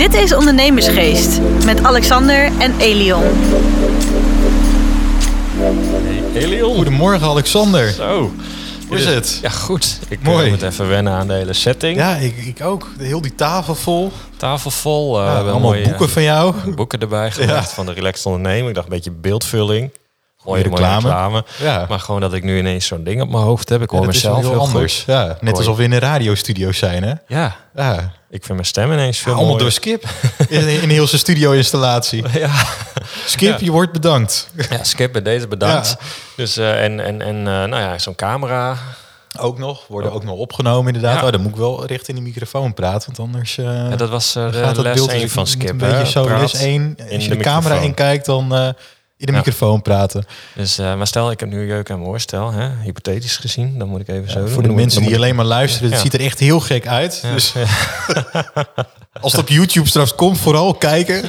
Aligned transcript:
Dit 0.00 0.14
is 0.14 0.34
Ondernemersgeest 0.34 1.40
met 1.64 1.82
Alexander 1.82 2.50
en 2.58 2.74
Elion. 2.78 3.22
Hey, 6.32 6.42
Elion. 6.42 6.74
Goedemorgen 6.74 7.26
Alexander. 7.28 7.88
Zo. 7.90 8.32
Hoe 8.88 8.96
is 8.98 9.04
het? 9.04 9.38
Ja, 9.42 9.48
goed. 9.50 9.98
Ik 10.08 10.22
Mooi. 10.22 10.44
eh, 10.44 10.50
moet 10.50 10.62
even 10.62 10.88
wennen 10.88 11.12
aan 11.12 11.26
de 11.26 11.32
hele 11.34 11.52
setting. 11.52 11.96
Ja, 11.96 12.16
ik, 12.16 12.36
ik 12.36 12.62
ook. 12.64 12.88
Heel 12.98 13.20
die 13.20 13.34
tafel 13.34 13.74
vol. 13.74 14.12
Tafel 14.36 14.70
vol. 14.70 15.16
eh, 15.18 15.22
we 15.22 15.28
Ja, 15.28 15.34
hebben 15.34 15.52
allemaal 15.52 15.70
mooie, 15.70 15.84
boeken 15.84 16.08
van 16.10 16.22
jou. 16.22 16.54
eh, 16.66 16.74
boeken 16.74 17.00
erbij 17.00 17.30
gemaakt 17.30 17.72
van 17.72 17.86
de 17.86 17.92
Relaxed 17.92 18.26
Ondernemer. 18.26 18.68
Ik 18.68 18.74
dacht 18.74 18.86
een 18.86 18.92
beetje 18.94 19.10
beeldvulling. 19.10 19.90
Mooie 20.44 20.62
reclame. 20.62 20.94
reclame. 21.08 21.44
Ja. 21.58 21.86
Maar 21.88 22.00
gewoon 22.00 22.20
dat 22.20 22.32
ik 22.32 22.42
nu 22.44 22.58
ineens 22.58 22.86
zo'n 22.86 23.04
ding 23.04 23.22
op 23.22 23.28
mijn 23.30 23.42
hoofd 23.42 23.68
heb. 23.68 23.82
Ik 23.82 23.90
hoor 23.90 24.00
Ja, 24.00 24.06
mezelf 24.06 24.38
heel 24.40 24.50
heel 24.50 24.60
anders. 24.60 24.96
goed. 24.96 25.04
Ja, 25.06 25.36
net 25.40 25.56
alsof 25.56 25.76
we 25.76 25.82
in 25.82 25.92
een 25.92 25.98
radiostudio 25.98 26.72
zijn, 26.72 27.02
hè? 27.02 27.12
Ja, 27.26 27.56
Ja. 27.74 27.94
ik 28.30 28.44
vind 28.44 28.48
mijn 28.48 28.64
stem 28.64 28.92
ineens 28.92 29.18
veel 29.18 29.32
Allemaal 29.32 29.48
mooier. 29.50 29.62
door 29.64 29.72
Skip. 29.72 30.04
In, 30.48 30.68
in 30.82 30.88
heel 30.88 31.06
zijn 31.06 31.20
studio-installatie. 31.20 32.24
Ja. 32.38 32.50
Skip, 33.26 33.60
je 33.60 33.70
wordt 33.70 33.92
bedankt. 33.92 34.50
ja, 34.70 34.84
Skip 34.84 35.12
bij 35.12 35.22
deze 35.22 35.48
bedankt. 35.48 35.96
Dus, 36.36 36.56
eh, 36.56 36.84
en 36.84 37.00
en, 37.00 37.22
en 37.22 37.36
eh, 37.36 37.44
nou 37.44 37.76
ja, 37.76 37.98
zo'n 37.98 38.14
camera. 38.14 38.76
Ook 39.38 39.58
nog. 39.58 39.86
Worden 39.86 40.12
ook 40.12 40.24
nog 40.24 40.36
opgenomen, 40.36 40.86
inderdaad. 40.94 41.20
Ja. 41.20 41.26
Oh, 41.26 41.32
dan 41.32 41.40
moet 41.40 41.50
ik 41.50 41.56
wel 41.56 41.86
recht 41.86 42.08
in 42.08 42.14
die 42.14 42.24
microfoon 42.24 42.74
praten, 42.74 43.12
want 43.14 43.18
anders... 43.28 43.58
eh, 43.58 43.64
Ja, 43.64 43.96
dat 43.96 44.08
was 44.08 44.32
gaat 44.32 44.52
de 44.52 44.58
het 44.58 44.76
les 44.76 44.94
beeld 44.94 45.10
1 45.10 45.20
dus 45.20 45.32
van 45.32 45.46
Skip. 45.46 45.68
Een 45.70 45.76
beetje 45.76 46.06
zo, 46.06 46.38
les 46.38 46.54
1. 46.54 46.72
in 46.96 47.14
Als 47.14 47.22
je 47.24 47.28
de 47.30 47.36
de, 47.36 47.42
camera 47.42 47.58
microfoon. 47.60 47.82
inkijkt, 47.84 48.26
dan 48.26 48.74
in 49.20 49.26
de 49.26 49.32
Ja. 49.32 49.38
microfoon 49.38 49.82
praten. 49.82 50.24
Dus, 50.54 50.78
eh, 50.78 50.94
maar 50.94 51.06
stel, 51.06 51.30
ik 51.30 51.40
heb 51.40 51.48
nu 51.48 51.66
jeuk 51.66 51.90
aan 51.90 51.98
mijn 51.98 52.10
oorstel, 52.10 52.52
hè? 52.52 52.68
hypothetisch 52.82 53.36
gezien, 53.36 53.78
dan 53.78 53.88
moet 53.88 54.00
ik 54.00 54.08
even 54.08 54.30
zo 54.30 54.38
doen. 54.38 54.48
Voor 54.48 54.62
de 54.62 54.68
mensen 54.68 55.02
die 55.02 55.14
alleen 55.16 55.34
maar 55.34 55.44
luisteren, 55.44 55.90
het 55.90 56.00
ziet 56.00 56.14
er 56.14 56.20
echt 56.20 56.38
heel 56.38 56.60
gek 56.60 56.86
uit. 56.86 57.22
Dus 57.22 57.52
als 59.20 59.32
het 59.32 59.40
op 59.40 59.48
YouTube 59.48 59.88
straks 59.88 60.14
komt, 60.14 60.38
vooral 60.38 60.74
kijken. 60.74 61.22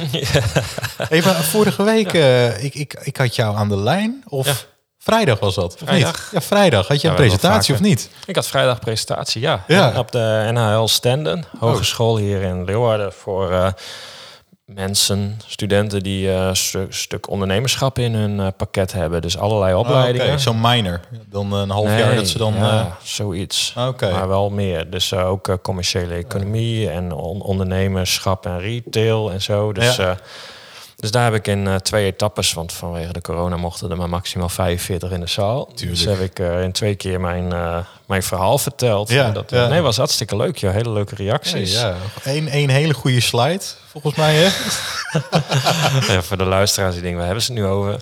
Maar 1.24 1.34
vorige 1.34 1.82
week, 1.82 2.12
eh, 2.12 2.64
ik, 2.64 2.74
ik, 2.74 2.96
ik 3.02 3.16
had 3.16 3.34
jou 3.36 3.56
aan 3.56 3.68
de 3.68 3.76
lijn. 3.76 4.22
Of 4.28 4.66
vrijdag 4.98 5.38
was 5.38 5.54
dat? 5.54 5.72
Of 5.74 5.78
Vrijdag. 5.84 6.12
niet? 6.22 6.28
Ja, 6.32 6.40
vrijdag. 6.40 6.88
Had 6.88 7.00
je 7.00 7.08
een 7.08 7.14
presentatie 7.14 7.74
of 7.74 7.80
niet? 7.80 8.10
Ik 8.26 8.34
had 8.34 8.46
vrijdag 8.46 8.78
presentatie, 8.80 9.40
ja. 9.40 9.64
Ja. 9.66 9.92
Op 9.98 10.12
de 10.12 10.48
NHL 10.52 10.86
Stenden, 10.86 11.44
hogeschool 11.58 12.16
hier 12.16 12.42
in 12.42 12.64
Leeuwarden. 12.64 13.12
Voor 13.12 13.52
eh, 13.52 13.66
mensen, 14.64 15.40
studenten 15.46 16.02
die 16.02 16.28
eh, 16.32 16.46
een 16.46 16.56
stu- 16.56 16.86
stuk 16.88 17.30
ondernemerschap 17.30 17.98
in 17.98 18.14
hun 18.14 18.40
eh, 18.40 18.46
pakket 18.56 18.92
hebben. 18.92 19.22
Dus 19.22 19.38
allerlei 19.38 19.74
opleidingen. 19.74 20.32
Oh, 20.32 20.38
Zo'n 20.38 20.60
minor. 20.60 21.00
Dan 21.28 21.52
een 21.52 21.70
half 21.70 21.88
jaar 21.98 22.14
dat 22.14 22.28
ze 22.28 22.38
dan... 22.38 22.54
ja, 22.54 22.80
eh, 22.80 22.86
zoiets. 23.02 23.72
Maar 24.10 24.28
wel 24.28 24.50
meer. 24.50 24.90
Dus 24.90 25.14
ook 25.14 25.58
commerciële 25.62 26.14
economie 26.14 26.90
en 26.90 27.12
on- 27.12 27.42
ondernemerschap 27.42 28.46
en 28.46 28.60
retail 28.60 29.30
en 29.32 29.42
zo. 29.42 29.72
Dus, 29.72 29.96
Ja. 29.96 30.16
Dus 31.02 31.10
daar 31.10 31.24
heb 31.24 31.34
ik 31.34 31.46
in 31.46 31.66
eh, 31.66 31.74
twee 31.74 32.04
etappes, 32.06 32.52
want 32.52 32.72
vanwege 32.72 33.12
de 33.12 33.20
corona 33.20 33.56
mochten 33.56 33.90
er 33.90 33.96
maar 33.96 34.08
maximaal 34.08 34.48
45 34.48 35.10
in 35.10 35.20
de 35.20 35.26
zaal. 35.26 35.66
Tuurlijk. 35.74 35.98
Dus 35.98 36.04
heb 36.16 36.20
ik 36.20 36.38
eh, 36.38 36.62
in 36.62 36.72
twee 36.72 36.94
keer 36.94 37.20
mijn, 37.20 37.52
eh, 37.52 37.78
mijn 38.06 38.22
verhaal 38.22 38.58
verteld. 38.58 39.08
Ja, 39.08 39.30
dat 39.30 39.50
ja. 39.50 39.66
nee, 39.68 39.80
was 39.80 39.96
hartstikke 39.96 40.36
leuk. 40.36 40.56
Ja, 40.56 40.70
hele 40.70 40.90
leuke 40.90 41.14
reacties. 41.14 41.72
ja. 41.72 41.94
Eén 42.24 42.48
één 42.48 42.68
hele 42.68 42.94
goede 42.94 43.20
slide, 43.20 43.60
volgens 43.90 44.14
mij. 44.14 44.34
Hè? 44.34 44.48
Ja, 46.12 46.22
voor 46.22 46.36
de 46.36 46.44
luisteraars 46.44 46.92
die 46.92 47.00
denken, 47.02 47.18
waar 47.18 47.26
hebben 47.26 47.44
ze 47.44 47.52
het 47.52 47.60
nu 47.60 47.66
over? 47.66 47.96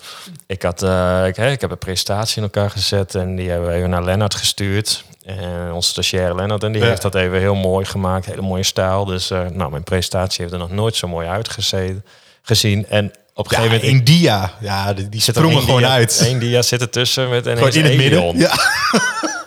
Ik, 0.46 0.62
had, 0.62 0.82
ik, 1.26 1.36
ik 1.36 1.60
heb 1.60 1.70
een 1.70 1.78
presentatie 1.78 2.36
in 2.36 2.42
elkaar 2.42 2.70
gezet 2.70 3.14
en 3.14 3.36
die 3.36 3.50
hebben 3.50 3.68
we 3.68 3.74
even 3.74 3.90
naar 3.90 4.04
Lennart 4.04 4.34
gestuurd. 4.34 5.04
En 5.24 5.72
onze 5.72 5.88
stagiaire 5.88 6.34
Lennart, 6.34 6.62
en 6.62 6.72
die 6.72 6.82
Ja. 6.82 6.88
heeft 6.88 7.02
dat 7.02 7.14
even 7.14 7.38
heel 7.38 7.54
mooi 7.54 7.84
gemaakt. 7.84 8.26
Hele 8.26 8.42
mooie 8.42 8.62
stijl. 8.62 9.04
Dus 9.04 9.28
nou, 9.28 9.70
mijn 9.70 9.82
presentatie 9.84 10.40
heeft 10.40 10.52
er 10.52 10.58
nog 10.60 10.70
nooit 10.70 10.96
zo 10.96 11.08
mooi 11.08 11.28
uitgezien. 11.28 12.02
Gezien. 12.42 12.86
En 12.88 13.12
op 13.34 13.44
een 13.50 13.56
Ja, 13.56 13.62
gegeven 13.62 13.86
moment... 13.86 14.08
in 14.08 14.16
dia. 14.16 14.52
Ja, 14.60 14.92
die, 14.94 15.08
die 15.08 15.20
zit 15.20 15.36
er 15.36 15.42
gewoon 15.42 15.86
uit. 15.86 16.20
één 16.24 16.38
dia 16.38 16.62
zit 16.62 16.80
er 16.80 16.90
tussen 16.90 17.28
met 17.28 17.46
Gewoon 17.46 17.72
in 17.72 17.84
het 17.84 17.96
midden. 17.96 18.38
Ja. 18.38 18.52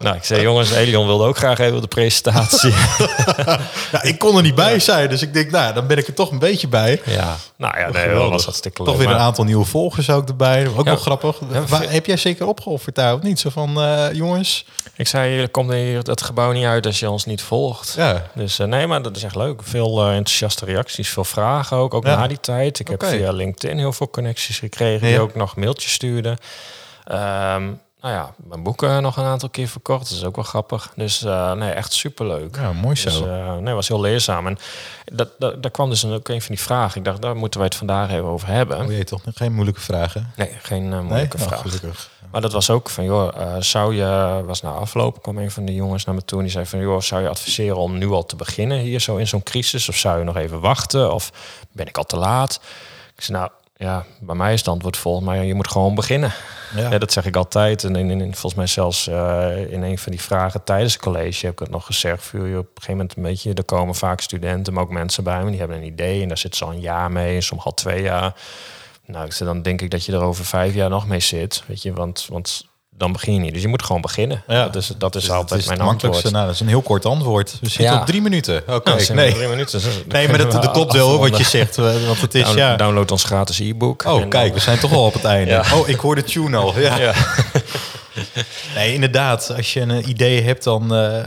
Nou, 0.00 0.16
ik 0.16 0.24
zei, 0.24 0.42
jongens, 0.42 0.70
Elion 0.72 1.06
wilde 1.06 1.24
ook 1.24 1.36
graag 1.36 1.58
even 1.58 1.80
de 1.80 1.86
presentatie. 1.88 2.72
ja, 3.92 4.02
ik 4.10 4.18
kon 4.18 4.36
er 4.36 4.42
niet 4.42 4.54
bij 4.54 4.78
zijn, 4.78 5.08
dus 5.08 5.22
ik 5.22 5.34
denk, 5.34 5.50
nou, 5.50 5.74
dan 5.74 5.86
ben 5.86 5.98
ik 5.98 6.06
er 6.06 6.14
toch 6.14 6.30
een 6.30 6.38
beetje 6.38 6.68
bij. 6.68 7.00
ja, 7.04 7.36
nou 7.56 7.78
ja, 7.78 7.90
nee, 7.90 8.14
dat 8.14 8.28
was 8.28 8.44
hartstikke 8.44 8.82
leuk. 8.82 8.90
Toch 8.92 9.00
weer 9.00 9.10
een 9.14 9.20
aantal 9.20 9.44
nieuwe 9.44 9.64
volgers 9.64 10.10
ook 10.10 10.28
erbij. 10.28 10.66
Ook 10.68 10.76
Ja. 10.76 10.82
wel 10.84 10.96
grappig. 10.96 11.36
Ja, 11.52 11.64
Waar- 11.64 11.80
veel- 11.80 11.88
heb 11.90 12.06
jij 12.06 12.16
zeker 12.16 12.46
opgeofferd 12.46 12.94
daar 12.94 13.14
of 13.14 13.22
niet? 13.22 13.40
Zo 13.40 13.50
van, 13.50 13.80
eh, 13.80 14.12
jongens. 14.12 14.64
Ik 14.96 15.08
zei, 15.08 15.30
je 15.40 15.48
komt 15.48 15.72
hier 15.72 15.98
het 16.02 16.22
gebouw 16.22 16.52
niet 16.52 16.64
uit 16.64 16.86
als 16.86 16.98
je 17.00 17.10
ons 17.10 17.24
niet 17.24 17.42
volgt. 17.42 17.94
Ja. 17.96 18.26
Dus 18.34 18.58
eh, 18.58 18.66
nee, 18.66 18.86
maar 18.86 19.02
dat 19.02 19.16
is 19.16 19.22
echt 19.22 19.36
leuk. 19.36 19.60
Veel 19.64 20.00
eh, 20.02 20.08
enthousiaste 20.16 20.64
reacties, 20.64 21.08
veel 21.08 21.24
vragen 21.24 21.76
ook, 21.76 21.94
ook 21.94 22.06
Ja. 22.06 22.16
na 22.16 22.26
die 22.26 22.40
tijd. 22.40 22.78
Ik 22.78 22.88
heb 22.88 23.04
via 23.04 23.32
LinkedIn 23.32 23.78
heel 23.78 23.92
veel 23.92 24.10
connecties 24.10 24.58
gekregen 24.58 25.06
Ja. 25.08 25.12
die 25.12 25.22
ook 25.22 25.34
nog 25.34 25.56
mailtjes 25.56 25.92
stuurden. 25.92 26.36
Ehm, 27.04 27.62
nou 28.00 28.14
ja, 28.14 28.34
mijn 28.36 28.62
boeken 28.62 29.02
nog 29.02 29.16
een 29.16 29.24
aantal 29.24 29.48
keer 29.48 29.68
verkocht. 29.68 30.08
Dat 30.08 30.18
is 30.18 30.24
ook 30.24 30.36
wel 30.36 30.44
grappig. 30.44 30.92
Dus 30.96 31.22
eh, 31.22 31.52
nee, 31.52 31.70
echt 31.70 31.92
superleuk. 31.92 32.56
Ja, 32.56 32.72
mooi 32.72 32.96
zo. 32.96 33.10
Dus, 33.10 33.60
nee, 33.60 33.74
was 33.74 33.88
heel 33.88 34.00
leerzaam. 34.00 34.46
En 34.46 34.58
dat, 35.04 35.28
dat, 35.38 35.62
daar 35.62 35.70
kwam 35.70 35.90
dus 35.90 36.04
ook 36.04 36.28
een 36.28 36.42
van 36.42 36.54
die 36.54 36.64
vragen. 36.64 36.98
Ik 36.98 37.04
dacht, 37.04 37.22
daar 37.22 37.36
moeten 37.36 37.58
wij 37.60 37.68
het 37.68 37.78
vandaag 37.78 38.10
even 38.10 38.24
over 38.24 38.48
hebben. 38.48 38.78
oh, 38.78 38.92
je 38.96 39.04
toch 39.04 39.22
geen 39.34 39.52
moeilijke 39.52 39.80
vragen? 39.80 40.32
Nee, 40.36 40.56
geen 40.62 40.84
eh, 40.84 40.90
Nee? 40.90 41.02
moeilijke 41.02 41.36
Nou, 41.36 41.48
vraag. 41.48 41.60
gelukkig. 41.60 42.10
Maar 42.30 42.40
dat 42.40 42.52
was 42.52 42.70
ook 42.70 42.90
van, 42.90 43.04
joh, 43.04 43.56
zou 43.58 43.94
je, 43.94 44.42
was 44.46 44.62
na 44.62 44.70
afloop, 44.70 45.22
kwam 45.22 45.38
een 45.38 45.50
van 45.50 45.64
de 45.64 45.74
jongens 45.74 46.04
naar 46.04 46.14
me 46.14 46.24
toe 46.24 46.38
en 46.38 46.44
die 46.44 46.52
zei 46.52 46.66
van, 46.66 46.78
joh, 46.80 47.00
zou 47.00 47.22
je 47.22 47.28
adviseren 47.28 47.76
om 47.76 47.98
nu 47.98 48.08
al 48.10 48.26
te 48.26 48.36
beginnen 48.36 48.78
hier 48.78 49.00
zo 49.00 49.16
in 49.16 49.26
zo'n 49.28 49.42
crisis? 49.42 49.88
Of 49.88 49.96
zou 49.96 50.18
je 50.18 50.24
nog 50.24 50.36
even 50.36 50.60
wachten? 50.60 51.12
Of 51.14 51.30
ben 51.72 51.86
ik 51.86 51.96
al 51.98 52.04
te 52.04 52.16
laat? 52.16 52.60
Ik 53.16 53.22
zei, 53.22 53.38
nou, 53.38 53.50
ja, 53.80 54.04
bij 54.20 54.34
mij 54.34 54.52
is 54.52 54.58
het 54.58 54.68
antwoord 54.68 54.96
volgens 54.96 55.26
mij, 55.26 55.46
je 55.46 55.54
moet 55.54 55.70
gewoon 55.70 55.94
beginnen. 55.94 56.32
Ja. 56.76 56.90
Ja. 56.90 56.98
dat 56.98 57.12
zeg 57.12 57.24
ik 57.26 57.36
altijd. 57.36 57.84
En 57.84 57.96
in, 57.96 58.10
in, 58.10 58.20
in- 58.20 58.32
volgens 58.32 58.54
mij 58.54 58.66
zelfs 58.66 59.06
eh, 59.06 59.72
in 59.72 59.82
een 59.82 59.98
van 59.98 60.12
die 60.12 60.20
vragen 60.20 60.64
tijdens 60.64 60.92
het 60.92 61.02
college 61.02 61.44
heb 61.46 61.54
ik 61.54 61.58
het 61.58 61.70
nog 61.70 61.86
gezegd. 61.86 62.22
Voor 62.22 62.48
je 62.48 62.58
op 62.58 62.64
een 62.64 62.70
gegeven 62.74 62.92
moment 62.96 63.16
een 63.16 63.22
beetje, 63.22 63.54
er 63.54 63.64
komen 63.64 63.94
vaak 63.94 64.20
studenten, 64.20 64.72
maar 64.72 64.82
ook 64.82 64.90
mensen 64.90 65.24
bij 65.24 65.44
me, 65.44 65.50
die 65.50 65.58
hebben 65.58 65.76
een 65.76 65.84
idee 65.84 66.22
en 66.22 66.28
daar 66.28 66.38
zit 66.38 66.56
ze 66.56 66.64
al 66.64 66.70
een 66.72 66.80
jaar 66.80 67.10
mee, 67.10 67.34
en 67.34 67.42
sommige 67.42 67.68
al 67.68 67.74
twee 67.74 68.02
jaar. 68.02 68.34
Nou, 69.06 69.30
dan 69.38 69.62
denk 69.62 69.80
ik 69.80 69.90
dat 69.90 70.04
je 70.04 70.12
er 70.12 70.22
over 70.22 70.44
vijf 70.44 70.74
jaar 70.74 70.88
nog 70.90 71.06
mee 71.06 71.20
zit. 71.20 71.62
Weet 71.66 71.82
je, 71.82 71.92
want, 71.92 72.26
want 72.30 72.66
dan 73.00 73.12
begin 73.12 73.34
je 73.34 73.40
niet. 73.40 73.52
Dus 73.52 73.62
je 73.62 73.68
moet 73.68 73.82
gewoon 73.82 74.00
beginnen. 74.00 74.42
Ja. 74.46 74.64
Dat 74.64 74.76
is, 74.76 74.92
dat 74.98 75.14
is 75.14 75.22
Dus 75.22 75.30
altijd 75.30 75.60
is 75.60 75.66
mijn 75.66 75.80
antwoord. 75.80 76.30
Nou, 76.30 76.44
dat 76.46 76.54
is 76.54 76.60
een 76.60 76.68
heel 76.68 76.82
kort 76.82 77.06
antwoord. 77.06 77.50
We 77.60 77.68
zitten 77.68 77.84
Ja. 77.94 78.00
op 78.00 78.06
drie 78.06 78.22
minuten. 78.22 78.62
Oké, 78.68 78.90
Nou, 78.90 79.12
nee. 79.14 79.34
drie 79.34 79.48
minuten. 79.48 79.80
Nee, 80.08 80.28
maar 80.28 80.38
dat, 80.38 80.52
dat 80.62 80.70
klopt 80.70 80.92
wel 80.92 81.18
wat 81.18 81.36
je 81.36 81.44
zegt. 81.44 81.76
Want 81.76 82.20
het 82.20 82.34
is, 82.34 82.42
Down- 82.44 82.56
ja... 82.58 82.76
Download 82.76 83.10
ons 83.10 83.24
gratis 83.24 83.58
e-book. 83.58 84.04
Oh, 84.04 84.20
En 84.20 84.28
kijk, 84.28 84.44
dan- 84.44 84.54
we 84.54 84.60
zijn 84.60 84.78
toch 84.78 84.92
al 84.92 85.04
op 85.04 85.12
het 85.12 85.24
einde. 85.36 85.50
Ja. 85.50 85.64
Oh, 85.74 85.88
ik 85.88 85.98
hoor 85.98 86.14
de 86.14 86.22
tune 86.24 86.56
al. 86.56 86.78
Ja. 86.80 86.96
Ja. 86.98 87.12
Nee, 88.74 88.94
inderdaad. 88.94 89.52
Als 89.56 89.72
je 89.72 89.80
een 89.80 90.08
idee 90.08 90.42
hebt, 90.42 90.64
dan... 90.64 90.94
eh, 90.94 91.24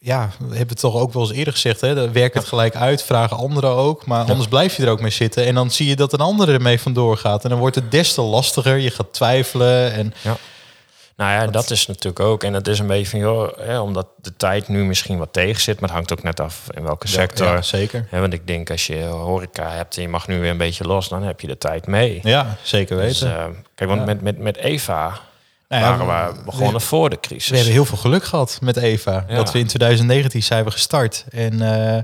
ja, 0.00 0.30
we 0.38 0.44
hebben 0.48 0.68
het 0.68 0.78
toch 0.80 0.94
ook 0.94 1.12
wel 1.12 1.22
eens 1.22 1.32
eerder 1.32 1.52
gezegd. 1.52 1.80
Hè? 1.80 2.10
Werk 2.10 2.34
het 2.34 2.44
gelijk 2.44 2.76
uit, 2.76 3.02
vragen 3.02 3.36
anderen 3.36 3.70
ook. 3.70 4.06
Maar 4.06 4.24
anders 4.30 4.48
blijf 4.48 4.76
je 4.76 4.82
er 4.82 4.90
ook 4.90 5.00
mee 5.00 5.10
zitten. 5.10 5.44
En 5.46 5.54
dan 5.54 5.70
zie 5.70 5.88
je 5.88 5.96
dat 5.96 6.12
een 6.12 6.18
ander 6.18 6.48
ermee 6.48 6.80
vandoor 6.80 7.16
gaat. 7.16 7.44
En 7.44 7.50
dan 7.50 7.58
wordt 7.58 7.74
het 7.74 7.90
des 7.90 8.14
te 8.14 8.20
lastiger. 8.22 8.76
Je 8.76 8.90
gaat 8.90 9.12
twijfelen. 9.12 9.92
En 9.92 10.14
Nou 11.18 11.30
ja, 11.32 11.46
dat 11.46 11.70
is 11.70 11.86
natuurlijk 11.86 12.20
ook. 12.20 12.44
En 12.44 12.52
het 12.52 12.68
is 12.68 12.78
een 12.78 12.86
beetje 12.86 13.06
van, 13.06 13.18
joh, 13.18 13.58
hè, 13.58 13.78
omdat 13.80 14.06
de 14.16 14.36
tijd 14.36 14.68
nu 14.68 14.84
misschien 14.84 15.18
wat 15.18 15.32
tegen 15.32 15.60
zit. 15.60 15.74
Maar 15.80 15.88
het 15.88 15.98
hangt 15.98 16.12
ook 16.12 16.22
net 16.22 16.40
af 16.40 16.66
in 16.70 16.82
welke 16.82 17.08
sector. 17.08 17.46
Ja, 17.46 17.62
zeker. 17.62 18.06
Hè, 18.10 18.20
want 18.20 18.32
ik 18.32 18.46
denk, 18.46 18.70
als 18.70 18.86
je 18.86 19.02
horeca 19.04 19.70
hebt 19.70 19.96
en 19.96 20.02
je 20.02 20.08
mag 20.08 20.28
nu 20.28 20.40
weer 20.40 20.50
een 20.50 20.56
beetje 20.56 20.84
los, 20.84 21.08
dan 21.08 21.22
heb 21.22 21.40
je 21.40 21.46
de 21.46 21.58
tijd 21.58 21.86
mee. 21.86 22.20
Ja, 22.22 22.56
zeker 22.62 22.96
Dus, 22.96 23.20
weten. 23.20 23.38
eh, 23.38 23.44
kijk, 23.74 23.90
want 23.90 24.00
Ja. 24.00 24.06
met, 24.06 24.20
met, 24.22 24.38
met 24.38 24.56
Eva 24.56 25.18
Nou 25.68 25.82
ja, 25.98 26.04
waren 26.04 26.34
we 26.36 26.42
begonnen 26.44 26.80
voor 26.80 27.10
de 27.10 27.20
crisis. 27.20 27.48
We 27.48 27.56
hebben 27.56 27.74
heel 27.74 27.84
veel 27.84 27.98
geluk 27.98 28.24
gehad 28.24 28.58
met 28.62 28.76
Eva. 28.76 29.24
Dat 29.28 29.52
we 29.52 29.58
in 29.58 29.66
2019 29.66 30.42
zijn 30.42 30.64
we 30.64 30.70
gestart. 30.70 31.24
En 31.30 31.62
eh, 31.96 32.02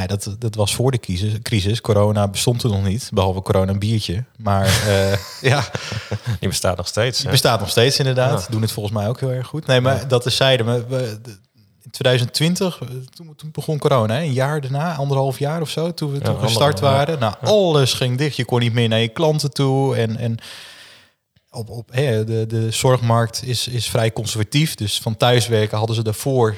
ja, 0.00 0.06
dat, 0.06 0.36
dat 0.38 0.54
was 0.54 0.74
voor 0.74 0.90
de 0.90 0.98
crisis, 0.98 1.32
crisis. 1.42 1.80
Corona 1.80 2.28
bestond 2.28 2.62
er 2.62 2.70
nog 2.70 2.84
niet, 2.84 3.08
behalve 3.12 3.42
corona 3.42 3.72
een 3.72 3.78
biertje. 3.78 4.24
Maar 4.36 4.64
eh, 4.64 5.12
ja, 5.50 5.64
Die 6.40 6.48
bestaat 6.48 6.76
nog 6.76 6.86
steeds. 6.86 7.20
die 7.20 7.30
bestaat 7.30 7.60
nog 7.60 7.70
steeds 7.70 7.98
inderdaad. 7.98 8.40
Ja. 8.40 8.46
Doen 8.50 8.62
het 8.62 8.72
volgens 8.72 8.94
mij 8.94 9.08
ook 9.08 9.20
heel 9.20 9.30
erg 9.32 9.46
goed. 9.46 9.66
Nee, 9.66 9.80
maar 9.80 10.08
dat 10.08 10.26
is 10.26 10.36
zijde. 10.36 10.64
De- 10.88 11.38
in 11.82 11.90
2020, 11.92 12.78
eh, 12.80 12.88
toen, 13.14 13.34
toen 13.36 13.50
begon 13.52 13.78
corona, 13.78 14.20
een 14.20 14.32
jaar 14.32 14.60
daarna, 14.60 14.94
anderhalf 14.94 15.38
jaar 15.38 15.60
of 15.60 15.70
zo, 15.70 15.94
toen 15.94 16.12
we 16.12 16.18
toen 16.20 16.38
gestart 16.40 16.80
waren. 16.80 17.18
Nou, 17.18 17.34
alles 17.42 17.92
ging 17.92 18.18
dicht. 18.18 18.36
Je 18.36 18.44
kon 18.44 18.60
niet 18.60 18.72
meer 18.72 18.88
naar 18.88 18.98
je 19.00 19.08
klanten 19.08 19.50
toe. 19.52 19.96
En, 19.96 20.16
en 20.16 20.36
op, 21.50 21.70
op, 21.70 21.88
hè, 21.92 22.24
de, 22.24 22.46
de 22.46 22.70
zorgmarkt 22.70 23.42
is, 23.44 23.68
is 23.68 23.88
vrij 23.88 24.12
conservatief. 24.12 24.74
Dus 24.74 24.98
van 25.00 25.16
thuiswerken 25.16 25.78
hadden 25.78 25.96
ze 25.96 26.02
daarvoor 26.02 26.56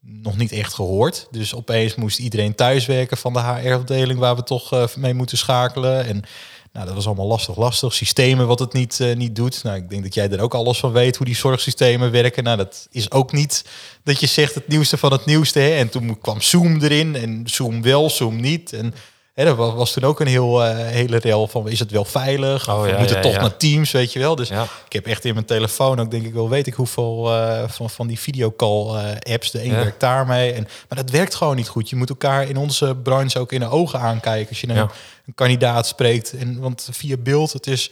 nog 0.00 0.36
niet 0.36 0.52
echt 0.52 0.74
gehoord. 0.74 1.28
Dus 1.30 1.54
opeens 1.54 1.94
moest 1.94 2.18
iedereen 2.18 2.54
thuiswerken 2.54 3.16
van 3.16 3.32
de 3.32 3.40
HR-afdeling 3.40 4.18
waar 4.18 4.36
we 4.36 4.42
toch 4.42 4.72
eh, 4.72 4.84
mee 4.96 5.14
moeten 5.14 5.38
schakelen. 5.38 6.04
En 6.06 6.24
Nou, 6.72 6.86
dat 6.86 6.94
was 6.94 7.06
allemaal 7.06 7.26
lastig, 7.26 7.56
lastig. 7.56 7.94
Systemen 7.94 8.46
wat 8.46 8.58
het 8.58 8.72
niet, 8.72 9.00
eh, 9.00 9.16
niet 9.16 9.36
doet. 9.36 9.62
Nou, 9.62 9.76
ik 9.76 9.90
denk 9.90 10.02
dat 10.02 10.14
jij 10.14 10.30
er 10.30 10.40
ook 10.40 10.54
alles 10.54 10.78
van 10.78 10.92
weet 10.92 11.16
hoe 11.16 11.26
die 11.26 11.34
zorgsystemen 11.34 12.10
werken. 12.10 12.44
Nou, 12.44 12.56
dat 12.56 12.88
is 12.90 13.10
ook 13.10 13.32
niet 13.32 13.64
dat 14.04 14.20
je 14.20 14.26
zegt 14.26 14.54
het 14.54 14.68
nieuwste 14.68 14.96
van 14.96 15.12
het 15.12 15.24
nieuwste. 15.24 15.60
En 15.60 15.88
toen 15.88 16.18
kwam 16.20 16.40
Zoom 16.40 16.80
erin 16.82 17.16
en 17.16 17.42
Zoom 17.44 17.82
wel, 17.82 18.10
Zoom 18.10 18.40
niet. 18.40 18.72
En 18.72 18.94
hè, 19.34 19.44
dat 19.44 19.56
was, 19.56 19.92
toen 19.92 20.04
ook 20.04 20.20
een 20.20 20.26
heel, 20.26 20.64
eh, 20.64 20.76
hele 20.76 21.16
rel 21.16 21.48
van 21.48 21.68
is 21.68 21.78
het 21.78 21.90
wel 21.90 22.04
veilig? 22.04 22.68
Oh, 22.68 22.78
of 22.78 22.88
ja, 22.88 22.98
moeten 22.98 23.16
ja, 23.16 23.22
toch 23.22 23.32
ja. 23.32 23.40
naar 23.40 23.56
Teams, 23.56 23.90
weet 23.90 24.12
je 24.12 24.18
wel. 24.18 24.34
Dus 24.36 24.48
Ja. 24.48 24.62
ik 24.86 24.92
heb 24.92 25.06
echt 25.06 25.24
in 25.24 25.34
mijn 25.34 25.46
telefoon 25.46 26.00
ook 26.00 26.10
denk 26.10 26.24
ik 26.26 26.34
wel, 26.34 26.48
weet 26.48 26.66
ik 26.66 26.74
hoeveel 26.74 27.32
eh, 27.32 27.68
van, 27.68 27.90
van 27.90 28.06
die 28.06 28.18
videocall 28.20 28.86
eh, 28.94 29.32
apps. 29.34 29.50
De 29.50 29.64
een 29.64 29.70
werkt 29.70 30.00
daarmee. 30.00 30.52
En, 30.52 30.62
maar 30.88 30.98
dat 30.98 31.10
werkt 31.10 31.34
gewoon 31.34 31.56
niet 31.56 31.68
goed. 31.68 31.90
Je 31.90 31.96
moet 31.96 32.08
elkaar 32.08 32.48
in 32.48 32.56
onze 32.56 32.96
branche 33.02 33.38
ook 33.38 33.52
in 33.52 33.60
de 33.60 33.68
ogen 33.68 34.00
aankijken. 34.00 34.48
Als 34.48 34.60
je 34.60 34.66
Ja. 34.66 34.90
een, 35.26 35.34
kandidaat 35.34 35.86
spreekt. 35.86 36.32
En, 36.32 36.60
want 36.60 36.88
via 36.92 37.16
beeld, 37.16 37.52
het 37.52 37.66
is... 37.66 37.90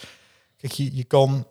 Kijk, 0.61 0.73
je, 0.73 0.97
je 0.97 1.05
kan 1.05 1.47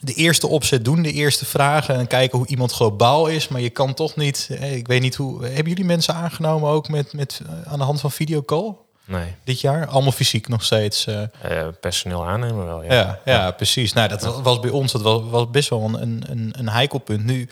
de 0.00 0.12
eerste 0.12 0.46
opzet 0.46 0.84
doen, 0.84 1.02
de 1.02 1.12
eerste 1.12 1.44
vragen 1.44 1.96
en 1.96 2.06
kijken 2.06 2.38
hoe 2.38 2.46
iemand 2.46 2.72
globaal 2.72 3.26
is. 3.26 3.48
Maar 3.48 3.60
je 3.60 3.70
kan 3.70 3.94
toch 3.94 4.16
niet, 4.16 4.48
ik 4.60 4.86
weet 4.86 5.00
niet 5.00 5.14
hoe. 5.14 5.44
Hebben 5.44 5.68
jullie 5.68 5.84
mensen 5.84 6.14
aangenomen 6.14 6.70
ook 6.70 6.88
met, 6.88 7.12
met 7.12 7.40
aan 7.64 7.78
de 7.78 7.84
hand 7.84 8.00
van 8.00 8.10
videocall 8.10 8.74
Nee, 9.04 9.34
dit 9.44 9.60
jaar? 9.60 9.86
Allemaal 9.86 10.12
fysiek 10.12 10.48
nog 10.48 10.62
steeds. 10.64 11.06
eh. 11.06 11.22
Eh, 11.22 11.68
personeel 11.80 12.26
aannemen 12.26 12.66
wel, 12.66 12.82
ja. 12.82 12.92
ja, 12.94 13.20
ja, 13.24 13.50
precies. 13.50 13.92
Nou, 13.92 14.08
dat 14.08 14.40
was 14.42 14.60
bij 14.60 14.70
ons, 14.70 14.92
dat 14.92 15.02
was, 15.02 15.20
was 15.30 15.50
best 15.50 15.68
wel 15.68 15.80
een, 15.84 16.02
een, 16.02 16.24
een, 16.28 16.54
een 16.58 16.68
heikelpunt. 16.68 17.24
Nu 17.24 17.48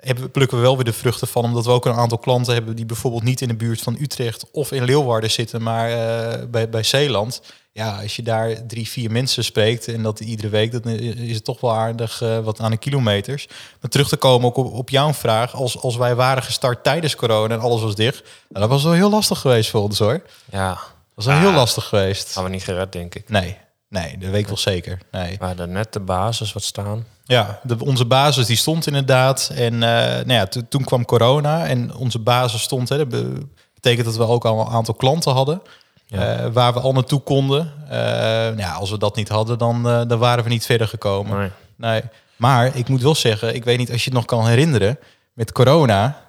hebben, 0.00 0.24
we- 0.24 0.30
plukken 0.30 0.56
we 0.56 0.62
wel 0.62 0.74
weer 0.74 0.84
de 0.84 0.92
vruchten 0.92 1.28
van, 1.28 1.44
omdat 1.44 1.64
we 1.64 1.70
ook 1.70 1.86
een 1.86 1.92
aantal 1.94 2.18
klanten 2.18 2.54
hebben 2.54 2.76
die 2.76 2.86
bijvoorbeeld 2.86 3.22
niet 3.22 3.40
in 3.40 3.48
de 3.48 3.54
buurt 3.56 3.80
van 3.80 3.96
Utrecht 4.00 4.44
of 4.52 4.72
in 4.72 4.84
Leeuwarden 4.84 5.30
zitten, 5.30 5.62
maar 5.62 5.90
eh, 5.90 6.44
bij, 6.48 6.68
bij 6.68 6.82
Zeeland. 6.82 7.40
Ja, 7.72 8.00
als 8.02 8.16
je 8.16 8.22
daar 8.22 8.66
drie, 8.66 8.88
vier 8.88 9.10
mensen 9.10 9.44
spreekt 9.44 9.88
en 9.88 10.02
dat 10.02 10.20
iedere 10.20 10.48
week, 10.48 10.72
dan 10.72 10.92
is 10.92 11.34
het 11.34 11.44
toch 11.44 11.60
wel 11.60 11.74
aardig 11.74 12.22
eh, 12.22 12.38
wat 12.38 12.60
aan 12.60 12.70
de 12.70 12.76
kilometers. 12.76 13.46
Maar 13.80 13.90
terug 13.90 14.08
te 14.08 14.16
komen 14.16 14.46
ook 14.48 14.56
op, 14.56 14.72
op 14.72 14.90
jouw 14.90 15.12
vraag, 15.14 15.54
als, 15.54 15.78
als 15.82 15.96
wij 15.96 16.14
waren 16.14 16.42
gestart 16.42 16.84
tijdens 16.84 17.16
corona 17.16 17.54
en 17.54 17.60
alles 17.60 17.82
was 17.82 17.94
dicht, 17.94 18.22
nou, 18.22 18.60
dat 18.60 18.68
was 18.68 18.82
wel 18.84 18.92
heel 18.92 19.10
lastig 19.10 19.38
geweest 19.40 19.70
voor 19.70 19.82
ons 19.82 19.98
hoor. 19.98 20.22
Ja, 20.52 20.68
Dat 20.68 20.78
was 21.14 21.24
wel 21.26 21.34
Ah. 21.34 21.40
heel 21.40 21.52
lastig 21.52 21.84
geweest. 21.84 22.24
hadden 22.34 22.44
we 22.44 22.50
niet 22.58 22.64
gered, 22.66 22.92
denk 22.92 23.14
ik. 23.14 23.28
Nee, 23.28 23.56
nee, 23.88 24.18
dat 24.18 24.30
weet 24.30 24.40
ik 24.40 24.46
wel 24.46 24.56
zeker. 24.56 24.98
Nee. 25.10 25.36
We 25.38 25.44
hadden 25.44 25.72
net 25.72 25.92
de 25.92 26.00
basis 26.00 26.52
wat 26.52 26.62
staan. 26.62 27.04
Ja, 27.24 27.60
de, 27.62 27.76
onze 27.84 28.04
basis 28.04 28.46
die 28.46 28.56
stond 28.56 28.86
inderdaad. 28.86 29.50
En 29.54 29.72
eh, 29.74 29.80
nou 30.14 30.32
ja, 30.32 30.46
to- 30.46 30.68
toen 30.68 30.84
kwam 30.84 31.04
corona 31.04 31.66
en 31.66 31.94
onze 31.94 32.18
basis 32.18 32.62
stond. 32.62 32.88
Hè, 32.88 32.96
dat 32.96 33.08
be- 33.08 33.46
betekent 33.74 34.06
dat 34.06 34.16
we 34.16 34.26
ook 34.26 34.44
al 34.44 34.60
een 34.60 34.72
aantal 34.72 34.94
klanten 34.94 35.32
hadden. 35.32 35.62
Ja. 36.06 36.36
eh, 36.36 36.46
waar 36.52 36.72
we 36.72 36.80
al 36.80 36.92
naartoe 36.92 37.20
konden. 37.20 37.72
Eh, 37.88 37.98
nou 37.98 38.56
ja, 38.58 38.72
als 38.72 38.90
we 38.90 38.98
dat 38.98 39.16
niet 39.16 39.28
hadden, 39.28 39.58
dan, 39.58 39.82
dan 39.82 40.18
waren 40.18 40.44
we 40.44 40.50
niet 40.50 40.66
verder 40.66 40.88
gekomen. 40.88 41.38
Nee. 41.38 41.50
Nee. 41.76 42.02
Maar 42.36 42.76
ik 42.76 42.88
moet 42.88 43.02
wel 43.02 43.14
zeggen, 43.14 43.54
ik 43.54 43.64
weet 43.64 43.78
niet 43.78 43.90
als 43.92 43.98
je 44.04 44.10
het 44.10 44.18
nog 44.18 44.24
kan 44.24 44.46
herinneren. 44.46 44.98
Met 45.32 45.52
corona 45.52 46.20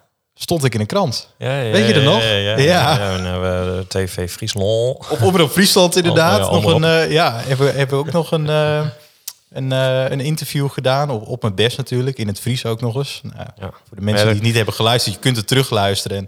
stond 0.42 0.64
ik 0.64 0.74
in 0.74 0.80
een 0.80 0.86
krant. 0.86 1.28
Ja, 1.38 1.60
ja, 1.62 1.72
Weet 1.72 1.88
je 1.88 1.94
er 1.94 2.04
nog? 2.04 2.22
Ja, 2.24 2.58
ja, 2.58 3.00
en, 3.00 3.26
eh, 3.26 3.40
we- 3.42 3.86
TV 3.88 4.32
Friesland. 4.32 5.10
Op 5.10 5.22
Omroep 5.22 5.52
Friesland 5.52 5.96
inderdaad. 5.96 6.40
Oh, 6.40 6.46
ja, 6.46 6.52
nog 6.62 6.74
een, 6.76 6.84
eh, 6.84 7.12
ja, 7.12 7.42
hebben, 7.46 7.66
we- 7.68 7.78
hebben 7.78 7.98
we 7.98 8.06
ook 8.06 8.12
nog 8.12 8.32
een, 8.32 8.50
eh, 8.50 8.86
een, 9.52 9.72
eh, 9.72 10.10
een 10.10 10.20
interview 10.20 10.70
gedaan. 10.70 11.10
Op, 11.10 11.28
op 11.28 11.42
mijn 11.42 11.56
best 11.56 11.78
natuurlijk. 11.78 12.18
In 12.18 12.28
het 12.28 12.40
Fries 12.40 12.66
ook 12.66 12.82
nog 12.82 12.96
eens. 12.96 13.20
Nou, 13.24 13.36
Ja. 13.60 13.70
Voor 13.88 13.98
de 13.98 14.02
mensen 14.02 14.26
die 14.26 14.36
het 14.36 14.44
niet 14.44 14.56
hebben 14.56 14.74
geluisterd, 14.74 15.16
je 15.16 15.22
kunt 15.22 15.38
het 15.38 15.48
terugluisteren. 15.48 16.18
En 16.18 16.28